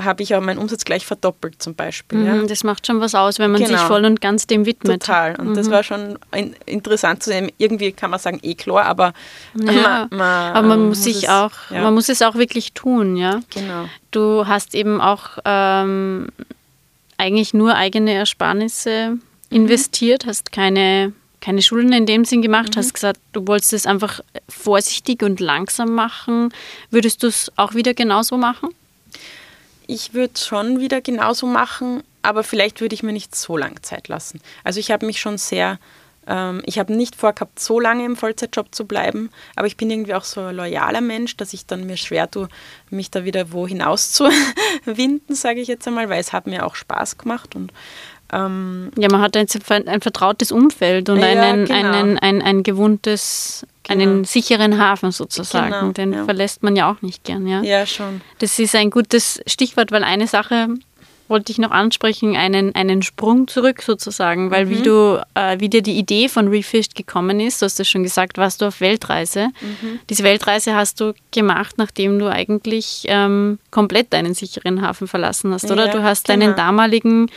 habe 0.00 0.22
ich 0.22 0.34
auch 0.34 0.40
meinen 0.40 0.58
Umsatz 0.58 0.84
gleich 0.84 1.06
verdoppelt 1.06 1.62
zum 1.62 1.74
Beispiel. 1.74 2.18
Mhm, 2.18 2.26
ja. 2.26 2.42
Das 2.46 2.64
macht 2.64 2.86
schon 2.86 3.00
was 3.00 3.14
aus, 3.14 3.38
wenn 3.38 3.50
man 3.50 3.62
genau. 3.62 3.78
sich 3.78 3.86
voll 3.86 4.04
und 4.04 4.20
ganz 4.20 4.46
dem 4.46 4.66
widmet. 4.66 5.02
Total. 5.02 5.36
Und 5.36 5.50
mhm. 5.50 5.54
das 5.54 5.70
war 5.70 5.82
schon 5.82 6.18
interessant 6.66 7.22
zu 7.22 7.30
sehen. 7.30 7.50
Irgendwie 7.58 7.92
kann 7.92 8.10
man 8.10 8.18
sagen, 8.18 8.40
eh 8.42 8.54
klar, 8.54 8.84
aber, 8.86 9.12
ja, 9.54 10.08
man, 10.10 10.18
man, 10.18 10.56
aber 10.56 10.68
man 10.68 10.80
muss, 10.80 10.98
muss 10.98 11.04
sich 11.04 11.24
es, 11.24 11.28
auch, 11.28 11.52
ja. 11.70 11.82
man 11.82 11.94
muss 11.94 12.08
es 12.08 12.22
auch 12.22 12.34
wirklich 12.34 12.72
tun, 12.72 13.16
ja. 13.16 13.40
Genau. 13.50 13.88
Du 14.10 14.46
hast 14.46 14.74
eben 14.74 15.00
auch 15.00 15.38
ähm, 15.44 16.28
eigentlich 17.18 17.54
nur 17.54 17.74
eigene 17.74 18.12
Ersparnisse 18.12 19.10
mhm. 19.10 19.20
investiert, 19.50 20.26
hast 20.26 20.52
keine 20.52 21.12
keine 21.42 21.60
Schulden 21.60 21.92
in 21.92 22.06
dem 22.06 22.24
Sinn 22.24 22.40
gemacht, 22.40 22.76
mhm. 22.76 22.78
hast 22.78 22.94
gesagt, 22.94 23.20
du 23.32 23.44
wolltest 23.48 23.72
es 23.72 23.84
einfach 23.84 24.20
vorsichtig 24.48 25.24
und 25.24 25.40
langsam 25.40 25.92
machen. 25.92 26.54
Würdest 26.90 27.24
du 27.24 27.26
es 27.26 27.50
auch 27.56 27.74
wieder 27.74 27.94
genauso 27.94 28.36
machen? 28.36 28.68
Ich 29.86 30.14
würde 30.14 30.32
es 30.34 30.46
schon 30.46 30.80
wieder 30.80 31.00
genauso 31.00 31.46
machen, 31.46 32.02
aber 32.22 32.44
vielleicht 32.44 32.80
würde 32.80 32.94
ich 32.94 33.02
mir 33.02 33.12
nicht 33.12 33.34
so 33.34 33.56
lange 33.56 33.82
Zeit 33.82 34.08
lassen. 34.08 34.40
Also 34.64 34.80
ich 34.80 34.90
habe 34.90 35.06
mich 35.06 35.20
schon 35.20 35.38
sehr, 35.38 35.78
ähm, 36.26 36.62
ich 36.64 36.78
habe 36.78 36.92
nicht 36.92 37.16
vorgehabt, 37.16 37.58
so 37.58 37.80
lange 37.80 38.04
im 38.04 38.16
Vollzeitjob 38.16 38.74
zu 38.74 38.86
bleiben, 38.86 39.30
aber 39.56 39.66
ich 39.66 39.76
bin 39.76 39.90
irgendwie 39.90 40.14
auch 40.14 40.24
so 40.24 40.40
ein 40.40 40.56
loyaler 40.56 41.00
Mensch, 41.00 41.36
dass 41.36 41.52
ich 41.52 41.66
dann 41.66 41.86
mir 41.86 41.96
schwer 41.96 42.30
tue, 42.30 42.48
mich 42.90 43.10
da 43.10 43.24
wieder 43.24 43.52
wo 43.52 43.66
hinaus 43.66 44.12
zu 44.12 44.28
winden, 44.84 45.34
sage 45.34 45.60
ich 45.60 45.68
jetzt 45.68 45.86
einmal, 45.86 46.08
weil 46.08 46.20
es 46.20 46.32
hat 46.32 46.46
mir 46.46 46.64
auch 46.64 46.74
Spaß 46.74 47.18
gemacht 47.18 47.56
und 47.56 47.72
ähm, 48.32 48.90
ja, 48.96 49.08
man 49.10 49.20
hat 49.20 49.36
ein, 49.36 49.46
ein, 49.86 50.00
vertrautes 50.00 50.52
Umfeld 50.52 51.08
und 51.10 51.20
ja, 51.20 51.26
einen, 51.26 51.66
genau. 51.66 51.92
einen, 51.92 52.18
ein, 52.18 52.42
ein 52.42 52.62
gewohntes, 52.62 53.66
genau. 53.82 54.02
einen 54.02 54.24
sicheren 54.24 54.78
Hafen 54.78 55.12
sozusagen. 55.12 55.72
Genau, 55.72 55.92
Den 55.92 56.12
ja. 56.14 56.24
verlässt 56.24 56.62
man 56.62 56.74
ja 56.74 56.90
auch 56.90 57.02
nicht 57.02 57.24
gern. 57.24 57.46
Ja? 57.46 57.62
ja, 57.62 57.84
schon. 57.84 58.22
Das 58.38 58.58
ist 58.58 58.74
ein 58.74 58.90
gutes 58.90 59.42
Stichwort, 59.46 59.92
weil 59.92 60.02
eine 60.02 60.26
Sache 60.26 60.68
wollte 61.28 61.50
ich 61.50 61.58
noch 61.58 61.70
ansprechen, 61.70 62.36
einen, 62.36 62.74
einen 62.74 63.02
Sprung 63.02 63.48
zurück 63.48 63.82
sozusagen, 63.82 64.50
weil 64.50 64.66
mhm. 64.66 64.70
wie 64.70 64.82
du, 64.82 65.22
äh, 65.34 65.58
wie 65.60 65.68
dir 65.68 65.82
die 65.82 65.98
Idee 65.98 66.28
von 66.28 66.48
Refished 66.48 66.94
gekommen 66.94 67.40
ist, 67.40 67.60
du 67.62 67.66
hast 67.66 67.78
ja 67.78 67.84
schon 67.84 68.02
gesagt, 68.02 68.38
warst 68.38 68.60
du 68.60 68.66
auf 68.66 68.80
Weltreise. 68.80 69.48
Mhm. 69.60 70.00
Diese 70.10 70.24
Weltreise 70.24 70.74
hast 70.74 71.00
du 71.00 71.14
gemacht, 71.32 71.76
nachdem 71.78 72.18
du 72.18 72.30
eigentlich 72.30 73.04
ähm, 73.06 73.58
komplett 73.70 74.12
deinen 74.12 74.34
sicheren 74.34 74.82
Hafen 74.82 75.08
verlassen 75.08 75.52
hast, 75.52 75.70
oder? 75.70 75.88
du 75.88 76.02
hast 76.02 76.26
genau. 76.26 76.40
deinen 76.40 76.56
damaligen 76.56 77.30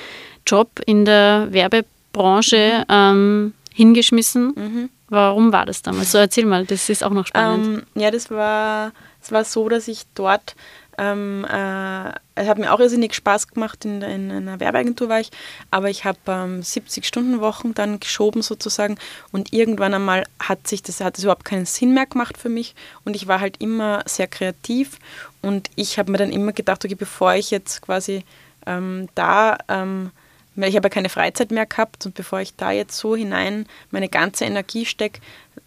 Job 0.45 0.69
in 0.85 1.05
der 1.05 1.47
Werbebranche 1.51 2.85
ähm, 2.89 3.53
hingeschmissen. 3.73 4.53
Mhm. 4.55 4.89
Warum 5.07 5.51
war 5.51 5.65
das 5.65 5.81
damals? 5.81 6.11
So 6.11 6.17
erzähl 6.17 6.45
mal, 6.45 6.65
das 6.65 6.89
ist 6.89 7.03
auch 7.03 7.11
noch 7.11 7.27
spannend. 7.27 7.83
Ähm, 7.95 8.01
ja, 8.01 8.09
das 8.11 8.31
war, 8.31 8.91
das 9.21 9.31
war 9.31 9.43
so, 9.43 9.69
dass 9.69 9.87
ich 9.87 10.03
dort 10.15 10.55
ähm, 10.97 11.45
äh, 11.45 12.11
es 12.35 12.47
hat 12.47 12.57
mir 12.57 12.71
auch 12.73 12.79
irrsinnig 12.79 13.13
Spaß 13.13 13.47
gemacht, 13.49 13.85
in, 13.85 14.01
in 14.01 14.31
einer 14.31 14.59
Werbeagentur 14.59 15.09
war 15.09 15.19
ich, 15.19 15.29
aber 15.71 15.89
ich 15.89 16.05
habe 16.05 16.19
ähm, 16.27 16.61
70-Stunden-Wochen 16.61 17.73
dann 17.73 17.99
geschoben 17.99 18.41
sozusagen 18.41 18.97
und 19.31 19.53
irgendwann 19.53 19.93
einmal 19.93 20.23
hat 20.39 20.67
sich 20.67 20.83
das, 20.83 21.01
hat 21.01 21.17
das 21.17 21.23
überhaupt 21.23 21.45
keinen 21.45 21.65
Sinn 21.65 21.93
mehr 21.93 22.05
gemacht 22.05 22.37
für 22.37 22.49
mich 22.49 22.75
und 23.03 23.15
ich 23.15 23.27
war 23.27 23.39
halt 23.39 23.61
immer 23.61 24.03
sehr 24.05 24.27
kreativ 24.27 24.99
und 25.41 25.69
ich 25.75 25.99
habe 25.99 26.11
mir 26.11 26.17
dann 26.17 26.31
immer 26.31 26.53
gedacht, 26.53 26.83
okay, 26.85 26.95
bevor 26.95 27.33
ich 27.33 27.51
jetzt 27.51 27.81
quasi 27.81 28.23
ähm, 28.65 29.09
da 29.15 29.57
ähm, 29.67 30.11
ich 30.55 30.75
habe 30.75 30.85
ja 30.85 30.89
keine 30.89 31.09
Freizeit 31.09 31.51
mehr 31.51 31.65
gehabt 31.65 32.05
und 32.05 32.15
bevor 32.15 32.39
ich 32.39 32.55
da 32.55 32.71
jetzt 32.71 32.97
so 32.97 33.15
hinein 33.15 33.65
meine 33.91 34.09
ganze 34.09 34.45
Energie 34.45 34.85
stecke, 34.85 35.19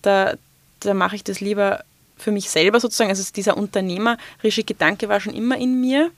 da, 0.02 0.34
da 0.80 0.94
mache 0.94 1.16
ich 1.16 1.24
das 1.24 1.40
lieber 1.40 1.84
für 2.16 2.32
mich 2.32 2.50
selber 2.50 2.80
sozusagen. 2.80 3.10
Also 3.10 3.24
dieser 3.34 3.56
unternehmerische 3.56 4.64
Gedanke 4.64 5.08
war 5.08 5.20
schon 5.20 5.34
immer 5.34 5.56
in 5.56 5.80
mir 5.80 6.10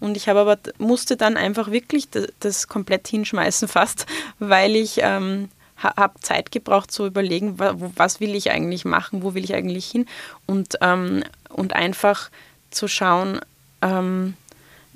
und 0.00 0.16
ich 0.16 0.28
habe 0.28 0.40
aber 0.40 0.58
musste 0.78 1.16
dann 1.16 1.36
einfach 1.36 1.70
wirklich 1.70 2.10
das, 2.10 2.28
das 2.40 2.68
komplett 2.68 3.08
hinschmeißen 3.08 3.68
fast, 3.68 4.06
weil 4.38 4.76
ich 4.76 4.98
ähm, 5.02 5.48
habe 5.76 6.20
Zeit 6.20 6.50
gebraucht 6.50 6.90
zu 6.90 7.06
überlegen, 7.06 7.58
was 7.58 8.20
will 8.20 8.34
ich 8.34 8.50
eigentlich 8.50 8.84
machen, 8.84 9.22
wo 9.22 9.34
will 9.34 9.44
ich 9.44 9.54
eigentlich 9.54 9.86
hin 9.86 10.06
und, 10.46 10.76
ähm, 10.80 11.22
und 11.50 11.74
einfach 11.74 12.30
zu 12.70 12.88
schauen, 12.88 13.40
ähm, 13.80 14.34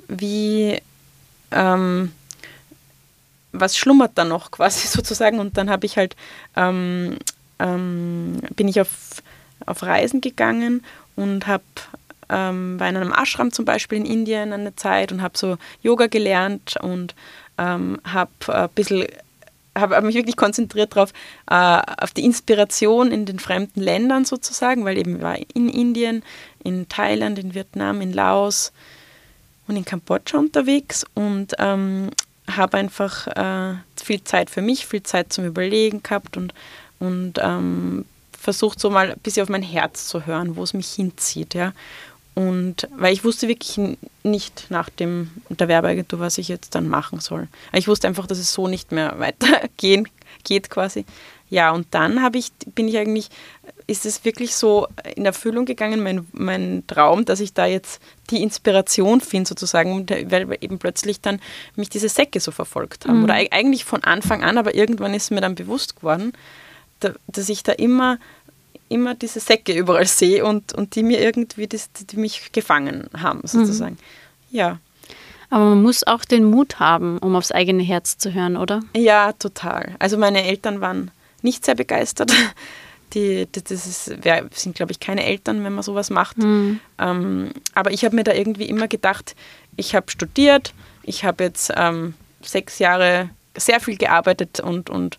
wie 0.08 0.78
ähm, 1.52 2.12
was 3.52 3.76
schlummert 3.76 4.12
da 4.14 4.24
noch 4.24 4.50
quasi 4.50 4.86
sozusagen. 4.88 5.38
Und 5.38 5.56
dann 5.56 5.70
habe 5.70 5.86
ich 5.86 5.96
halt 5.96 6.16
ähm, 6.56 7.16
ähm, 7.62 8.40
bin 8.56 8.68
ich 8.68 8.80
auf, 8.80 9.22
auf 9.66 9.82
Reisen 9.82 10.20
gegangen 10.20 10.84
und 11.16 11.46
habe 11.46 11.64
ähm, 12.28 12.80
war 12.80 12.88
in 12.88 12.96
einem 12.96 13.12
Ashram 13.12 13.52
zum 13.52 13.64
Beispiel 13.64 13.98
in 13.98 14.06
Indien 14.06 14.52
eine 14.52 14.74
Zeit 14.74 15.12
und 15.12 15.22
habe 15.22 15.36
so 15.36 15.58
Yoga 15.82 16.06
gelernt 16.06 16.76
und 16.80 17.14
ähm, 17.58 18.00
habe 18.04 18.30
ein 18.48 18.68
bisschen 18.74 19.06
mich 20.02 20.14
wirklich 20.14 20.36
konzentriert 20.36 20.94
darauf, 20.94 21.12
äh, 21.50 21.80
auf 22.02 22.10
die 22.12 22.26
Inspiration 22.26 23.10
in 23.10 23.24
den 23.24 23.38
fremden 23.38 23.80
Ländern 23.80 24.26
sozusagen, 24.26 24.84
weil 24.84 24.98
eben 24.98 25.22
war 25.22 25.38
in 25.54 25.70
Indien, 25.70 26.22
in 26.62 26.90
Thailand, 26.90 27.38
in 27.38 27.54
Vietnam, 27.54 28.02
in 28.02 28.12
Laos 28.12 28.72
und 29.68 29.76
in 29.76 29.84
Kambodscha 29.86 30.38
unterwegs 30.38 31.06
und 31.14 31.54
ähm, 31.58 32.10
habe 32.56 32.76
einfach 32.78 33.26
äh, 33.28 33.76
viel 34.02 34.22
Zeit 34.24 34.50
für 34.50 34.62
mich, 34.62 34.86
viel 34.86 35.02
Zeit 35.02 35.32
zum 35.32 35.44
Überlegen 35.44 36.02
gehabt 36.02 36.36
und, 36.36 36.54
und 36.98 37.34
ähm, 37.40 38.04
versucht 38.38 38.80
so 38.80 38.90
mal 38.90 39.12
ein 39.12 39.18
bisschen 39.20 39.44
auf 39.44 39.48
mein 39.48 39.62
Herz 39.62 40.08
zu 40.08 40.26
hören, 40.26 40.56
wo 40.56 40.62
es 40.62 40.74
mich 40.74 40.88
hinzieht, 40.88 41.54
ja. 41.54 41.72
Und 42.34 42.88
weil 42.96 43.12
ich 43.12 43.24
wusste 43.24 43.46
wirklich 43.46 43.96
nicht 44.22 44.66
nach 44.70 44.88
dem 44.88 45.30
der 45.50 45.68
Werbeagentur, 45.68 46.18
was 46.18 46.38
ich 46.38 46.48
jetzt 46.48 46.74
dann 46.74 46.88
machen 46.88 47.20
soll. 47.20 47.48
Ich 47.72 47.88
wusste 47.88 48.08
einfach, 48.08 48.26
dass 48.26 48.38
es 48.38 48.52
so 48.52 48.68
nicht 48.68 48.90
mehr 48.90 49.14
weitergehen 49.18 50.08
geht 50.44 50.70
quasi. 50.70 51.04
Ja, 51.50 51.70
und 51.72 51.86
dann 51.90 52.18
ich, 52.34 52.50
bin 52.74 52.88
ich 52.88 52.96
eigentlich, 52.96 53.28
ist 53.92 54.06
es 54.06 54.24
wirklich 54.24 54.54
so 54.56 54.88
in 55.14 55.26
Erfüllung 55.26 55.66
gegangen, 55.66 56.02
mein, 56.02 56.26
mein 56.32 56.82
Traum, 56.86 57.24
dass 57.24 57.40
ich 57.40 57.52
da 57.52 57.66
jetzt 57.66 58.00
die 58.30 58.42
Inspiration 58.42 59.20
finde 59.20 59.48
sozusagen, 59.48 60.08
weil 60.08 60.56
eben 60.60 60.78
plötzlich 60.78 61.20
dann 61.20 61.40
mich 61.76 61.90
diese 61.90 62.08
Säcke 62.08 62.40
so 62.40 62.50
verfolgt 62.50 63.06
haben. 63.06 63.18
Mhm. 63.18 63.24
Oder 63.24 63.34
eigentlich 63.34 63.84
von 63.84 64.02
Anfang 64.02 64.42
an, 64.42 64.58
aber 64.58 64.74
irgendwann 64.74 65.14
ist 65.14 65.30
mir 65.30 65.42
dann 65.42 65.54
bewusst 65.54 65.96
geworden, 65.96 66.32
dass 67.00 67.48
ich 67.48 67.62
da 67.62 67.72
immer 67.72 68.18
immer 68.88 69.14
diese 69.14 69.40
Säcke 69.40 69.72
überall 69.72 70.06
sehe 70.06 70.44
und, 70.44 70.74
und 70.74 70.94
die 70.94 71.02
mir 71.02 71.18
irgendwie, 71.18 71.66
das, 71.66 71.90
die 71.92 72.18
mich 72.18 72.52
gefangen 72.52 73.08
haben, 73.16 73.40
sozusagen. 73.44 73.96
Mhm. 74.50 74.56
Ja. 74.56 74.78
Aber 75.48 75.64
man 75.64 75.82
muss 75.82 76.06
auch 76.06 76.26
den 76.26 76.44
Mut 76.44 76.78
haben, 76.78 77.16
um 77.18 77.34
aufs 77.34 77.52
eigene 77.52 77.82
Herz 77.82 78.18
zu 78.18 78.34
hören, 78.34 78.58
oder? 78.58 78.80
Ja, 78.94 79.32
total. 79.32 79.96
Also 79.98 80.18
meine 80.18 80.44
Eltern 80.44 80.82
waren 80.82 81.10
nicht 81.40 81.64
sehr 81.64 81.74
begeistert. 81.74 82.32
Die, 83.14 83.46
das 83.50 83.70
ist, 83.70 84.04
sind, 84.04 84.74
glaube 84.74 84.92
ich, 84.92 85.00
keine 85.00 85.24
Eltern, 85.24 85.64
wenn 85.64 85.74
man 85.74 85.82
sowas 85.82 86.10
macht. 86.10 86.38
Mhm. 86.38 86.80
Ähm, 86.98 87.50
aber 87.74 87.90
ich 87.90 88.04
habe 88.04 88.16
mir 88.16 88.24
da 88.24 88.32
irgendwie 88.32 88.66
immer 88.66 88.88
gedacht, 88.88 89.36
ich 89.76 89.94
habe 89.94 90.10
studiert, 90.10 90.72
ich 91.02 91.24
habe 91.24 91.44
jetzt 91.44 91.72
ähm, 91.76 92.14
sechs 92.42 92.78
Jahre 92.78 93.30
sehr 93.56 93.80
viel 93.80 93.96
gearbeitet 93.96 94.60
und, 94.60 94.88
und 94.88 95.18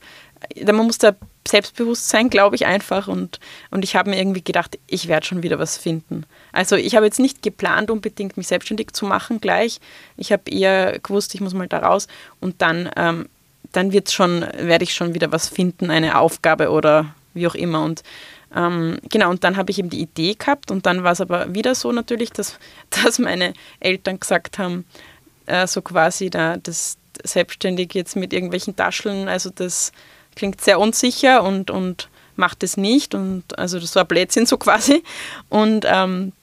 man 0.66 0.76
muss 0.76 0.98
da 0.98 1.16
Selbstbewusstsein, 1.48 2.30
glaube 2.30 2.56
ich, 2.56 2.66
einfach. 2.66 3.08
Und, 3.08 3.40
und 3.70 3.84
ich 3.84 3.96
habe 3.96 4.10
mir 4.10 4.18
irgendwie 4.18 4.44
gedacht, 4.44 4.80
ich 4.88 5.08
werde 5.08 5.26
schon 5.26 5.44
wieder 5.44 5.60
was 5.60 5.78
finden. 5.78 6.26
Also 6.52 6.76
ich 6.76 6.96
habe 6.96 7.06
jetzt 7.06 7.20
nicht 7.20 7.42
geplant, 7.42 7.92
unbedingt 7.92 8.38
mich 8.38 8.48
selbstständig 8.48 8.94
zu 8.94 9.06
machen 9.06 9.42
gleich. 9.42 9.80
Ich 10.16 10.32
habe 10.32 10.50
eher 10.50 11.00
gewusst, 11.00 11.36
ich 11.36 11.42
muss 11.42 11.54
mal 11.54 11.68
da 11.68 11.80
raus 11.80 12.08
und 12.40 12.62
dann, 12.62 12.90
ähm, 12.96 13.28
dann 13.72 13.92
wird's 13.92 14.14
schon, 14.14 14.42
werde 14.42 14.84
ich 14.84 14.94
schon 14.94 15.14
wieder 15.14 15.32
was 15.32 15.50
finden, 15.50 15.90
eine 15.90 16.18
Aufgabe 16.18 16.70
oder 16.70 17.14
wie 17.34 17.48
auch 17.48 17.56
immer. 17.56 17.84
Und 17.84 18.04
ähm, 18.56 19.00
genau, 19.10 19.30
und 19.30 19.44
dann 19.44 19.58
habe 19.58 19.72
ich 19.72 19.80
eben 19.80 19.90
die 19.90 20.02
Idee 20.02 20.36
gehabt 20.36 20.72
und 20.72 20.86
dann 20.86 21.04
war 21.04 21.12
es 21.14 21.22
aber 21.22 21.54
wieder 21.54 21.76
so 21.76 21.92
natürlich, 21.92 22.32
dass, 22.32 22.60
dass 23.04 23.20
meine 23.20 23.54
Eltern 23.80 24.20
gesagt 24.20 24.60
haben, 24.60 24.86
äh, 25.46 25.68
so 25.68 25.82
quasi 25.82 26.30
da, 26.30 26.58
das 26.58 26.98
selbstständig 27.24 27.94
jetzt 27.94 28.16
mit 28.16 28.34
irgendwelchen 28.34 28.76
Tascheln, 28.76 29.28
also 29.28 29.50
das 29.50 29.92
klingt 30.36 30.62
sehr 30.62 30.80
unsicher 30.80 31.44
und, 31.44 31.70
und 31.70 32.10
macht 32.36 32.64
es 32.64 32.78
nicht. 32.78 33.16
Und 33.16 33.58
also 33.58 33.80
das 33.80 33.96
war 33.96 34.06
Blödsinn 34.06 34.46
so 34.46 34.58
quasi. 34.58 35.04
Und 35.50 35.86
ähm, 35.88 36.34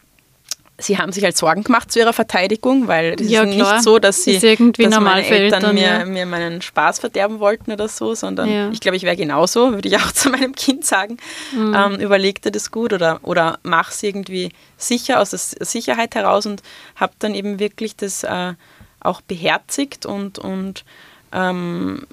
sie 0.81 0.99
haben 0.99 1.13
sich 1.13 1.25
halt 1.25 1.37
Sorgen 1.37 1.63
gemacht 1.63 1.93
zu 1.93 1.99
ihrer 1.99 2.13
Verteidigung, 2.13 2.89
weil 2.89 3.15
es 3.21 3.31
ja, 3.31 3.43
ist 3.43 3.55
klar. 3.55 3.75
nicht 3.75 3.85
so, 3.85 3.99
dass 3.99 4.25
sie 4.25 4.35
dass 4.35 5.01
meine 5.01 5.27
Eltern, 5.27 5.63
Eltern 5.63 5.75
mir, 5.75 5.83
ja. 5.83 6.05
mir 6.05 6.27
meinen 6.27 6.63
Spaß 6.63 6.99
verderben 6.99 7.39
wollten 7.41 7.73
oder 7.73 7.89
so, 7.89 8.15
sondern 8.15 8.51
ja. 8.51 8.71
ich 8.71 8.81
glaube, 8.81 8.97
ich 8.97 9.03
wäre 9.03 9.17
genauso, 9.17 9.73
würde 9.73 9.89
ich 9.89 9.97
auch 9.97 10.13
zu 10.13 10.31
meinem 10.31 10.55
Kind 10.55 10.85
sagen. 10.85 11.19
Mhm. 11.53 11.75
Ähm, 11.75 12.01
überleg 12.01 12.43
dir 12.43 12.51
das 12.51 12.71
gut 12.71 12.93
oder, 12.93 13.21
oder 13.23 13.59
mach 13.63 13.91
es 13.91 14.03
irgendwie 14.03 14.51
sicher 14.77 15.21
aus 15.21 15.31
der 15.31 15.39
Sicherheit 15.39 16.15
heraus 16.15 16.47
und 16.47 16.63
habe 16.97 17.13
dann 17.19 17.35
eben 17.35 17.59
wirklich 17.59 17.97
das 17.97 18.25
äh, 18.25 18.55
auch 19.01 19.21
beherzigt 19.21 20.07
und, 20.07 20.39
und 20.39 20.85
ähm, 21.33 22.07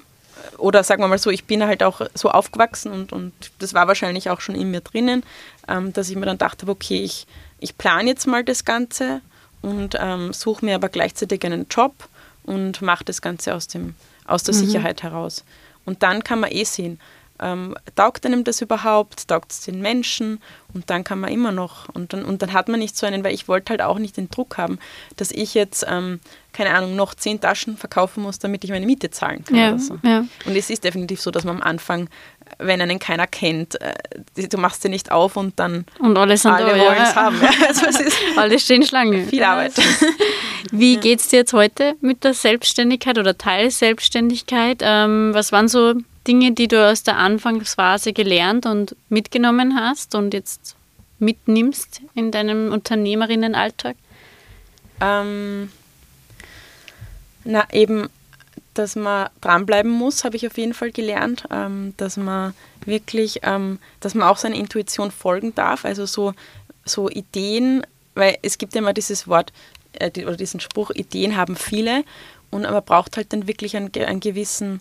oder 0.56 0.82
sagen 0.82 1.02
wir 1.02 1.08
mal 1.08 1.18
so, 1.18 1.30
ich 1.30 1.44
bin 1.44 1.64
halt 1.64 1.82
auch 1.82 2.00
so 2.14 2.30
aufgewachsen 2.30 2.92
und, 2.92 3.12
und 3.12 3.32
das 3.58 3.74
war 3.74 3.88
wahrscheinlich 3.88 4.30
auch 4.30 4.40
schon 4.40 4.54
in 4.54 4.70
mir 4.70 4.80
drinnen, 4.80 5.22
ähm, 5.66 5.92
dass 5.92 6.08
ich 6.08 6.16
mir 6.16 6.26
dann 6.26 6.38
dachte, 6.38 6.66
okay, 6.68 7.02
ich, 7.02 7.26
ich 7.58 7.76
plane 7.76 8.10
jetzt 8.10 8.26
mal 8.26 8.44
das 8.44 8.64
Ganze 8.64 9.20
und 9.62 9.96
ähm, 9.98 10.32
suche 10.32 10.64
mir 10.64 10.74
aber 10.74 10.88
gleichzeitig 10.88 11.44
einen 11.44 11.66
Job 11.68 12.08
und 12.44 12.80
mache 12.82 13.04
das 13.04 13.20
Ganze 13.22 13.54
aus, 13.54 13.66
dem, 13.68 13.94
aus 14.24 14.42
der 14.42 14.54
mhm. 14.54 14.58
Sicherheit 14.58 15.02
heraus. 15.02 15.44
Und 15.84 16.02
dann 16.02 16.22
kann 16.22 16.40
man 16.40 16.50
eh 16.50 16.64
sehen, 16.64 17.00
ähm, 17.40 17.74
taugt 17.94 18.26
einem 18.26 18.44
das 18.44 18.60
überhaupt, 18.60 19.28
taugt 19.28 19.52
es 19.52 19.60
den 19.62 19.80
Menschen 19.80 20.40
und 20.74 20.90
dann 20.90 21.02
kann 21.02 21.20
man 21.20 21.30
immer 21.30 21.52
noch 21.52 21.88
und 21.94 22.12
dann, 22.12 22.24
und 22.24 22.42
dann 22.42 22.52
hat 22.52 22.68
man 22.68 22.78
nicht 22.80 22.96
so 22.96 23.06
einen, 23.06 23.24
weil 23.24 23.32
ich 23.32 23.48
wollte 23.48 23.70
halt 23.70 23.82
auch 23.82 23.98
nicht 23.98 24.16
den 24.16 24.28
Druck 24.28 24.58
haben, 24.58 24.78
dass 25.16 25.30
ich 25.30 25.54
jetzt, 25.54 25.86
ähm, 25.88 26.20
keine 26.52 26.74
Ahnung, 26.74 26.94
noch 26.94 27.14
zehn 27.14 27.40
Taschen 27.40 27.76
verkaufen 27.76 28.22
muss, 28.22 28.38
damit 28.38 28.64
ich 28.64 28.70
meine 28.70 28.84
Miete 28.84 29.10
zahlen 29.10 29.44
kann. 29.44 29.56
Ja, 29.56 29.78
so. 29.78 29.98
ja. 30.02 30.24
Und 30.44 30.56
es 30.56 30.68
ist 30.68 30.84
definitiv 30.84 31.20
so, 31.20 31.30
dass 31.30 31.44
man 31.44 31.56
am 31.56 31.62
Anfang, 31.62 32.08
wenn 32.58 32.80
einen 32.80 32.98
keiner 32.98 33.26
kennt, 33.26 33.80
äh, 33.80 33.94
du 34.48 34.58
machst 34.58 34.82
sie 34.82 34.88
nicht 34.88 35.10
auf 35.10 35.36
und 35.36 35.58
dann 35.58 35.86
und 36.00 36.18
alle, 36.18 36.36
sind 36.36 36.50
alle 36.50 36.78
wollen 36.78 37.02
es 37.02 37.14
haben. 37.14 37.40
Also 37.66 37.86
es 37.86 38.14
alle 38.36 38.58
stehen 38.58 38.84
Schlange. 38.84 39.24
Viel 39.28 39.44
Arbeit. 39.44 39.72
Wie 40.70 40.94
ja. 40.94 41.00
geht 41.00 41.20
es 41.20 41.28
dir 41.28 41.38
jetzt 41.38 41.52
heute 41.52 41.96
mit 42.00 42.24
der 42.24 42.34
Selbstständigkeit 42.34 43.18
oder 43.18 43.38
Teilselbstständigkeit? 43.38 44.80
Ähm, 44.82 45.30
was 45.32 45.52
waren 45.52 45.68
so 45.68 45.94
Dinge, 46.28 46.52
die 46.52 46.68
du 46.68 46.86
aus 46.86 47.02
der 47.02 47.16
Anfangsphase 47.16 48.12
gelernt 48.12 48.66
und 48.66 48.94
mitgenommen 49.08 49.80
hast 49.80 50.14
und 50.14 50.34
jetzt 50.34 50.76
mitnimmst 51.18 52.02
in 52.14 52.30
deinem 52.30 52.70
Unternehmerinnenalltag? 52.70 53.96
Ähm, 55.00 55.72
na, 57.44 57.66
eben, 57.72 58.08
dass 58.74 58.94
man 58.94 59.30
dranbleiben 59.40 59.90
muss, 59.90 60.24
habe 60.24 60.36
ich 60.36 60.46
auf 60.46 60.58
jeden 60.58 60.74
Fall 60.74 60.90
gelernt, 60.90 61.44
ähm, 61.50 61.94
dass 61.96 62.18
man 62.18 62.54
wirklich, 62.84 63.40
ähm, 63.42 63.78
dass 64.00 64.14
man 64.14 64.28
auch 64.28 64.36
seiner 64.36 64.56
Intuition 64.56 65.10
folgen 65.10 65.54
darf, 65.54 65.86
also 65.86 66.04
so, 66.04 66.34
so 66.84 67.08
Ideen, 67.08 67.86
weil 68.14 68.36
es 68.42 68.58
gibt 68.58 68.74
ja 68.74 68.80
immer 68.80 68.92
dieses 68.92 69.28
Wort 69.28 69.52
äh, 69.94 70.10
oder 70.24 70.36
diesen 70.36 70.60
Spruch, 70.60 70.90
Ideen 70.90 71.36
haben 71.36 71.56
viele. 71.56 72.04
Und 72.50 72.62
man 72.62 72.84
braucht 72.84 73.16
halt 73.16 73.32
dann 73.32 73.46
wirklich 73.46 73.76
einen, 73.76 73.90
einen 73.94 74.20
gewissen 74.20 74.80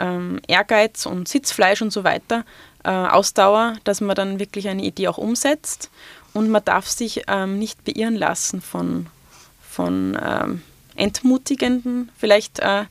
ähm, 0.00 0.40
Ehrgeiz 0.48 1.06
und 1.06 1.28
Sitzfleisch 1.28 1.82
und 1.82 1.92
so 1.92 2.02
weiter, 2.02 2.44
äh, 2.82 2.90
Ausdauer, 2.90 3.74
dass 3.84 4.00
man 4.00 4.16
dann 4.16 4.40
wirklich 4.40 4.68
eine 4.68 4.82
Idee 4.82 5.08
auch 5.08 5.18
umsetzt. 5.18 5.90
Und 6.32 6.48
man 6.48 6.64
darf 6.64 6.88
sich 6.88 7.24
ähm, 7.28 7.58
nicht 7.58 7.84
beirren 7.84 8.16
lassen 8.16 8.60
von, 8.60 9.06
von 9.68 10.18
ähm, 10.20 10.62
entmutigenden 10.96 12.10
vielleicht 12.16 12.60
äh, 12.60 12.84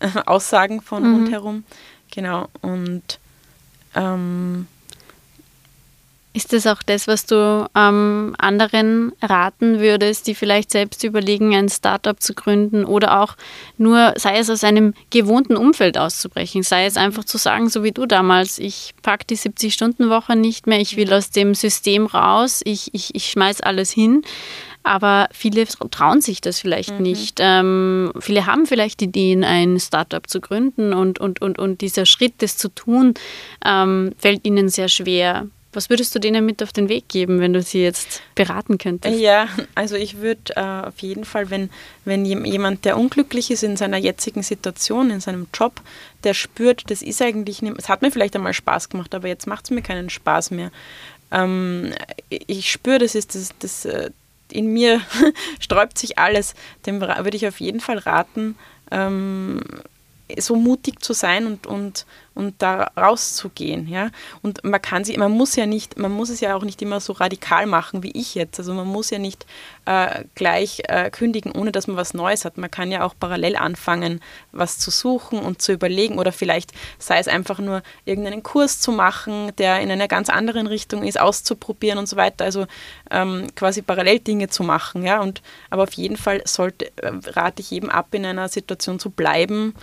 Aussagen 0.26 0.80
von 0.80 1.02
mhm. 1.02 1.14
rundherum. 1.14 1.64
Genau. 2.10 2.48
Und 2.62 3.18
ähm, 3.94 4.66
ist 6.36 6.52
das 6.52 6.66
auch 6.66 6.82
das, 6.82 7.08
was 7.08 7.24
du 7.24 7.66
ähm, 7.74 8.34
anderen 8.36 9.12
raten 9.22 9.80
würdest, 9.80 10.26
die 10.26 10.34
vielleicht 10.34 10.70
selbst 10.70 11.02
überlegen, 11.02 11.54
ein 11.54 11.70
Startup 11.70 12.20
zu 12.20 12.34
gründen 12.34 12.84
oder 12.84 13.22
auch 13.22 13.36
nur, 13.78 14.12
sei 14.16 14.38
es 14.38 14.50
aus 14.50 14.62
einem 14.62 14.92
gewohnten 15.08 15.56
Umfeld 15.56 15.96
auszubrechen, 15.96 16.62
sei 16.62 16.84
es 16.84 16.98
einfach 16.98 17.24
zu 17.24 17.38
sagen, 17.38 17.70
so 17.70 17.82
wie 17.84 17.92
du 17.92 18.04
damals, 18.04 18.58
ich 18.58 18.94
packe 19.02 19.24
die 19.24 19.38
70-Stunden-Woche 19.38 20.36
nicht 20.36 20.66
mehr, 20.66 20.78
ich 20.78 20.98
will 20.98 21.10
aus 21.14 21.30
dem 21.30 21.54
System 21.54 22.04
raus, 22.04 22.60
ich, 22.64 22.92
ich, 22.92 23.14
ich 23.14 23.30
schmeiß 23.30 23.62
alles 23.62 23.90
hin. 23.90 24.22
Aber 24.82 25.28
viele 25.32 25.66
trauen 25.66 26.20
sich 26.20 26.40
das 26.40 26.60
vielleicht 26.60 26.92
mhm. 26.92 27.02
nicht. 27.02 27.38
Ähm, 27.40 28.12
viele 28.20 28.46
haben 28.46 28.66
vielleicht 28.66 29.02
Ideen, 29.02 29.42
ein 29.42 29.80
Startup 29.80 30.24
zu 30.28 30.40
gründen 30.40 30.92
und, 30.92 31.18
und, 31.18 31.42
und, 31.42 31.58
und 31.58 31.80
dieser 31.80 32.06
Schritt, 32.06 32.34
das 32.38 32.56
zu 32.56 32.68
tun, 32.68 33.14
ähm, 33.64 34.12
fällt 34.16 34.46
ihnen 34.46 34.68
sehr 34.68 34.86
schwer. 34.86 35.48
Was 35.76 35.90
würdest 35.90 36.14
du 36.14 36.18
denen 36.18 36.46
mit 36.46 36.62
auf 36.62 36.72
den 36.72 36.88
Weg 36.88 37.06
geben, 37.10 37.38
wenn 37.38 37.52
du 37.52 37.60
sie 37.60 37.82
jetzt 37.82 38.22
beraten 38.34 38.78
könntest? 38.78 39.20
Ja, 39.20 39.46
also 39.74 39.94
ich 39.94 40.22
würde 40.22 40.56
äh, 40.56 40.88
auf 40.88 40.98
jeden 41.00 41.26
Fall, 41.26 41.50
wenn, 41.50 41.68
wenn 42.06 42.24
jemand, 42.24 42.86
der 42.86 42.96
unglücklich 42.96 43.50
ist 43.50 43.62
in 43.62 43.76
seiner 43.76 43.98
jetzigen 43.98 44.42
Situation, 44.42 45.10
in 45.10 45.20
seinem 45.20 45.48
Job, 45.52 45.82
der 46.24 46.32
spürt, 46.32 46.90
das 46.90 47.02
ist 47.02 47.20
eigentlich 47.20 47.60
nicht, 47.60 47.76
es 47.76 47.90
hat 47.90 48.00
mir 48.00 48.10
vielleicht 48.10 48.34
einmal 48.34 48.54
Spaß 48.54 48.88
gemacht, 48.88 49.14
aber 49.14 49.28
jetzt 49.28 49.46
macht 49.46 49.66
es 49.66 49.70
mir 49.70 49.82
keinen 49.82 50.08
Spaß 50.08 50.50
mehr. 50.50 50.70
Ähm, 51.30 51.92
ich 52.30 52.72
spüre, 52.72 52.98
das 52.98 53.14
ist 53.14 53.34
das, 53.34 53.50
das 53.58 53.84
äh, 53.84 54.08
in 54.50 54.72
mir 54.72 55.02
sträubt 55.60 55.98
sich 55.98 56.18
alles. 56.18 56.54
Dem 56.86 57.02
würde 57.02 57.36
ich 57.36 57.46
auf 57.46 57.60
jeden 57.60 57.80
Fall 57.80 57.98
raten, 57.98 58.56
ähm, 58.90 59.60
so 60.38 60.56
mutig 60.56 61.00
zu 61.00 61.12
sein 61.12 61.46
und, 61.46 61.66
und, 61.66 62.06
und 62.36 62.54
da 62.58 62.90
rauszugehen, 62.96 63.88
ja. 63.88 64.10
Und 64.42 64.62
man 64.62 64.80
kann 64.80 65.04
sie, 65.04 65.16
man 65.16 65.32
muss 65.32 65.56
ja 65.56 65.66
nicht, 65.66 65.98
man 65.98 66.12
muss 66.12 66.28
es 66.28 66.40
ja 66.40 66.54
auch 66.54 66.64
nicht 66.64 66.82
immer 66.82 67.00
so 67.00 67.14
radikal 67.14 67.66
machen 67.66 68.02
wie 68.02 68.10
ich 68.10 68.34
jetzt. 68.34 68.58
Also 68.58 68.74
man 68.74 68.86
muss 68.86 69.10
ja 69.10 69.18
nicht 69.18 69.46
äh, 69.86 70.24
gleich 70.34 70.82
äh, 70.88 71.10
kündigen, 71.10 71.52
ohne 71.52 71.72
dass 71.72 71.86
man 71.86 71.96
was 71.96 72.12
Neues 72.12 72.44
hat. 72.44 72.58
Man 72.58 72.70
kann 72.70 72.92
ja 72.92 73.04
auch 73.04 73.14
parallel 73.18 73.56
anfangen, 73.56 74.20
was 74.52 74.78
zu 74.78 74.90
suchen 74.90 75.38
und 75.38 75.62
zu 75.62 75.72
überlegen 75.72 76.18
oder 76.18 76.30
vielleicht 76.30 76.72
sei 76.98 77.18
es 77.18 77.26
einfach 77.26 77.58
nur 77.58 77.82
irgendeinen 78.04 78.42
Kurs 78.42 78.80
zu 78.80 78.92
machen, 78.92 79.52
der 79.56 79.80
in 79.80 79.90
einer 79.90 80.08
ganz 80.08 80.28
anderen 80.28 80.66
Richtung 80.66 81.02
ist, 81.04 81.18
auszuprobieren 81.18 81.98
und 81.98 82.08
so 82.08 82.16
weiter. 82.16 82.44
Also 82.44 82.66
ähm, 83.10 83.46
quasi 83.54 83.80
parallel 83.80 84.20
Dinge 84.20 84.48
zu 84.48 84.62
machen, 84.62 85.04
ja. 85.04 85.20
Und 85.20 85.40
aber 85.70 85.84
auf 85.84 85.92
jeden 85.94 86.18
Fall 86.18 86.42
sollte, 86.44 86.92
äh, 86.96 87.12
rate 87.28 87.62
ich 87.62 87.70
jedem 87.70 87.88
ab, 87.88 88.08
in 88.12 88.26
einer 88.26 88.48
Situation 88.48 88.98
zu 88.98 89.08
bleiben, 89.08 89.74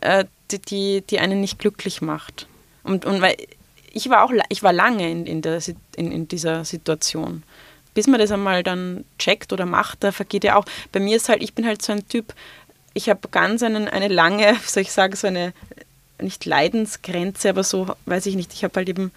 äh, 0.00 0.24
die, 0.50 0.58
die, 0.58 1.02
die 1.02 1.18
einen 1.18 1.40
nicht 1.40 1.58
glücklich 1.58 2.00
macht. 2.00 2.46
Und, 2.82 3.04
und 3.04 3.20
weil 3.20 3.36
ich 3.92 4.08
war 4.08 4.22
auch 4.22 4.32
ich 4.48 4.62
war 4.62 4.72
lange 4.72 5.10
in, 5.10 5.26
in, 5.26 5.42
der, 5.42 5.60
in, 5.96 6.12
in 6.12 6.28
dieser 6.28 6.64
Situation. 6.64 7.42
Bis 7.94 8.06
man 8.06 8.20
das 8.20 8.30
einmal 8.30 8.62
dann 8.62 9.04
checkt 9.18 9.52
oder 9.52 9.66
macht, 9.66 10.04
da 10.04 10.12
vergeht 10.12 10.44
ja 10.44 10.56
auch. 10.56 10.64
Bei 10.92 11.00
mir 11.00 11.16
ist 11.16 11.28
halt, 11.28 11.42
ich 11.42 11.54
bin 11.54 11.66
halt 11.66 11.82
so 11.82 11.92
ein 11.92 12.06
Typ, 12.08 12.34
ich 12.94 13.08
habe 13.08 13.28
ganz 13.30 13.62
einen, 13.62 13.88
eine 13.88 14.08
lange, 14.08 14.56
soll 14.66 14.82
ich 14.82 14.92
sagen, 14.92 15.16
so 15.16 15.26
eine 15.26 15.52
nicht 16.20 16.44
Leidensgrenze, 16.44 17.50
aber 17.50 17.62
so, 17.62 17.94
weiß 18.06 18.26
ich 18.26 18.34
nicht, 18.34 18.52
ich 18.52 18.64
habe 18.64 18.74
halt 18.76 18.88
eben 18.88 19.12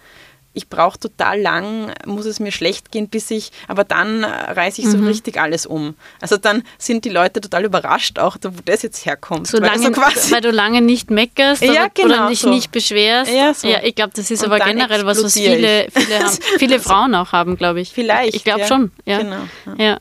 ich 0.54 0.68
brauche 0.68 0.98
total 0.98 1.40
lang, 1.40 1.92
muss 2.06 2.26
es 2.26 2.40
mir 2.40 2.52
schlecht 2.52 2.92
gehen, 2.92 3.08
bis 3.08 3.30
ich, 3.30 3.52
aber 3.68 3.84
dann 3.84 4.24
reiße 4.24 4.82
ich 4.82 4.88
so 4.88 4.98
mhm. 4.98 5.06
richtig 5.06 5.40
alles 5.40 5.66
um. 5.66 5.94
Also 6.20 6.36
dann 6.36 6.62
sind 6.78 7.04
die 7.04 7.08
Leute 7.08 7.40
total 7.40 7.64
überrascht, 7.64 8.18
auch 8.18 8.36
wo 8.42 8.60
das 8.64 8.82
jetzt 8.82 9.06
herkommt. 9.06 9.46
So 9.46 9.58
lange, 9.58 9.94
so 9.94 10.30
weil 10.30 10.40
du 10.40 10.50
lange 10.50 10.82
nicht 10.82 11.10
meckerst 11.10 11.62
ja, 11.62 11.88
genau, 11.92 12.14
oder 12.14 12.28
dich 12.28 12.40
so. 12.40 12.50
nicht 12.50 12.70
beschwerst. 12.70 13.32
Ja, 13.32 13.54
so. 13.54 13.68
ja 13.68 13.82
ich 13.82 13.94
glaube, 13.94 14.12
das 14.14 14.30
ist 14.30 14.44
Und 14.44 14.52
aber 14.52 14.64
generell 14.64 15.06
was, 15.06 15.22
was 15.22 15.32
viele, 15.34 15.88
viele, 15.90 16.18
haben, 16.18 16.38
viele 16.58 16.80
Frauen 16.80 17.14
auch 17.14 17.32
haben, 17.32 17.56
glaube 17.56 17.80
ich. 17.80 17.92
Vielleicht. 17.92 18.34
Ich 18.34 18.44
glaube 18.44 18.60
ja. 18.60 18.66
schon. 18.66 18.92
Ja. 19.06 19.18
Genau. 19.18 19.42
ja. 19.78 19.98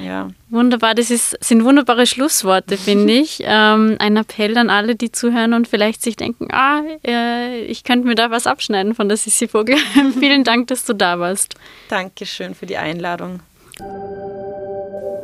Ja. 0.00 0.28
Wunderbar, 0.48 0.94
das 0.94 1.10
ist, 1.10 1.36
sind 1.44 1.64
wunderbare 1.64 2.06
Schlussworte, 2.06 2.76
finde 2.76 3.12
ich. 3.14 3.42
Ähm, 3.52 3.96
ein 3.98 4.16
Appell 4.16 4.56
an 4.56 4.70
alle, 4.70 4.94
die 4.94 5.10
zuhören 5.10 5.54
und 5.54 5.66
vielleicht 5.66 6.02
sich 6.02 6.16
denken, 6.16 6.48
ah, 6.52 6.82
äh, 7.04 7.62
ich 7.62 7.82
könnte 7.82 8.06
mir 8.06 8.14
da 8.14 8.30
was 8.30 8.46
abschneiden 8.46 8.94
von 8.94 9.08
der 9.08 9.16
Sissi 9.16 9.48
Vogel. 9.48 9.76
Vielen 10.18 10.44
Dank, 10.44 10.68
dass 10.68 10.84
du 10.84 10.92
da 10.92 11.18
warst. 11.18 11.56
Dankeschön 11.88 12.54
für 12.54 12.66
die 12.66 12.76
Einladung. 12.76 13.40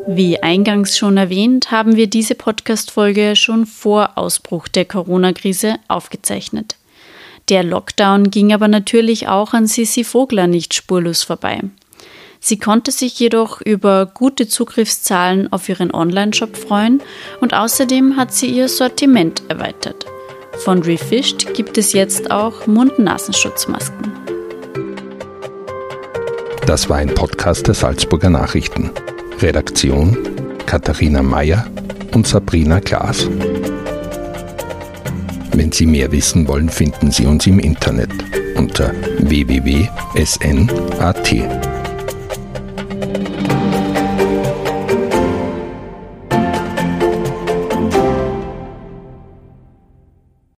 Wie 0.08 0.42
eingangs 0.42 0.96
schon 0.96 1.16
erwähnt, 1.16 1.70
haben 1.70 1.96
wir 1.96 2.08
diese 2.08 2.34
Podcast-Folge 2.34 3.36
schon 3.36 3.66
vor 3.66 4.12
Ausbruch 4.16 4.66
der 4.66 4.86
Corona-Krise 4.86 5.76
aufgezeichnet. 5.88 6.76
Der 7.48 7.62
Lockdown 7.62 8.30
ging 8.30 8.52
aber 8.52 8.66
natürlich 8.66 9.28
auch 9.28 9.52
an 9.52 9.66
Sissi 9.66 10.02
Vogler 10.02 10.48
nicht 10.48 10.74
spurlos 10.74 11.22
vorbei. 11.22 11.60
Sie 12.48 12.60
konnte 12.60 12.92
sich 12.92 13.18
jedoch 13.18 13.60
über 13.60 14.06
gute 14.06 14.46
Zugriffszahlen 14.46 15.52
auf 15.52 15.68
ihren 15.68 15.92
Online-Shop 15.92 16.56
freuen 16.56 17.02
und 17.40 17.54
außerdem 17.54 18.16
hat 18.16 18.32
sie 18.32 18.46
ihr 18.46 18.68
Sortiment 18.68 19.42
erweitert. 19.48 20.06
Von 20.58 20.84
Refished 20.84 21.54
gibt 21.54 21.76
es 21.76 21.92
jetzt 21.92 22.30
auch 22.30 22.68
Mund-Nasenschutzmasken. 22.68 24.12
Das 26.68 26.88
war 26.88 26.98
ein 26.98 27.12
Podcast 27.12 27.66
der 27.66 27.74
Salzburger 27.74 28.30
Nachrichten. 28.30 28.92
Redaktion 29.40 30.16
Katharina 30.66 31.24
Mayer 31.24 31.66
und 32.14 32.28
Sabrina 32.28 32.78
Klaas. 32.78 33.28
Wenn 35.50 35.72
Sie 35.72 35.86
mehr 35.86 36.12
wissen 36.12 36.46
wollen, 36.46 36.68
finden 36.68 37.10
Sie 37.10 37.26
uns 37.26 37.44
im 37.48 37.58
Internet 37.58 38.10
unter 38.54 38.92
www.sn.at. 39.18 40.36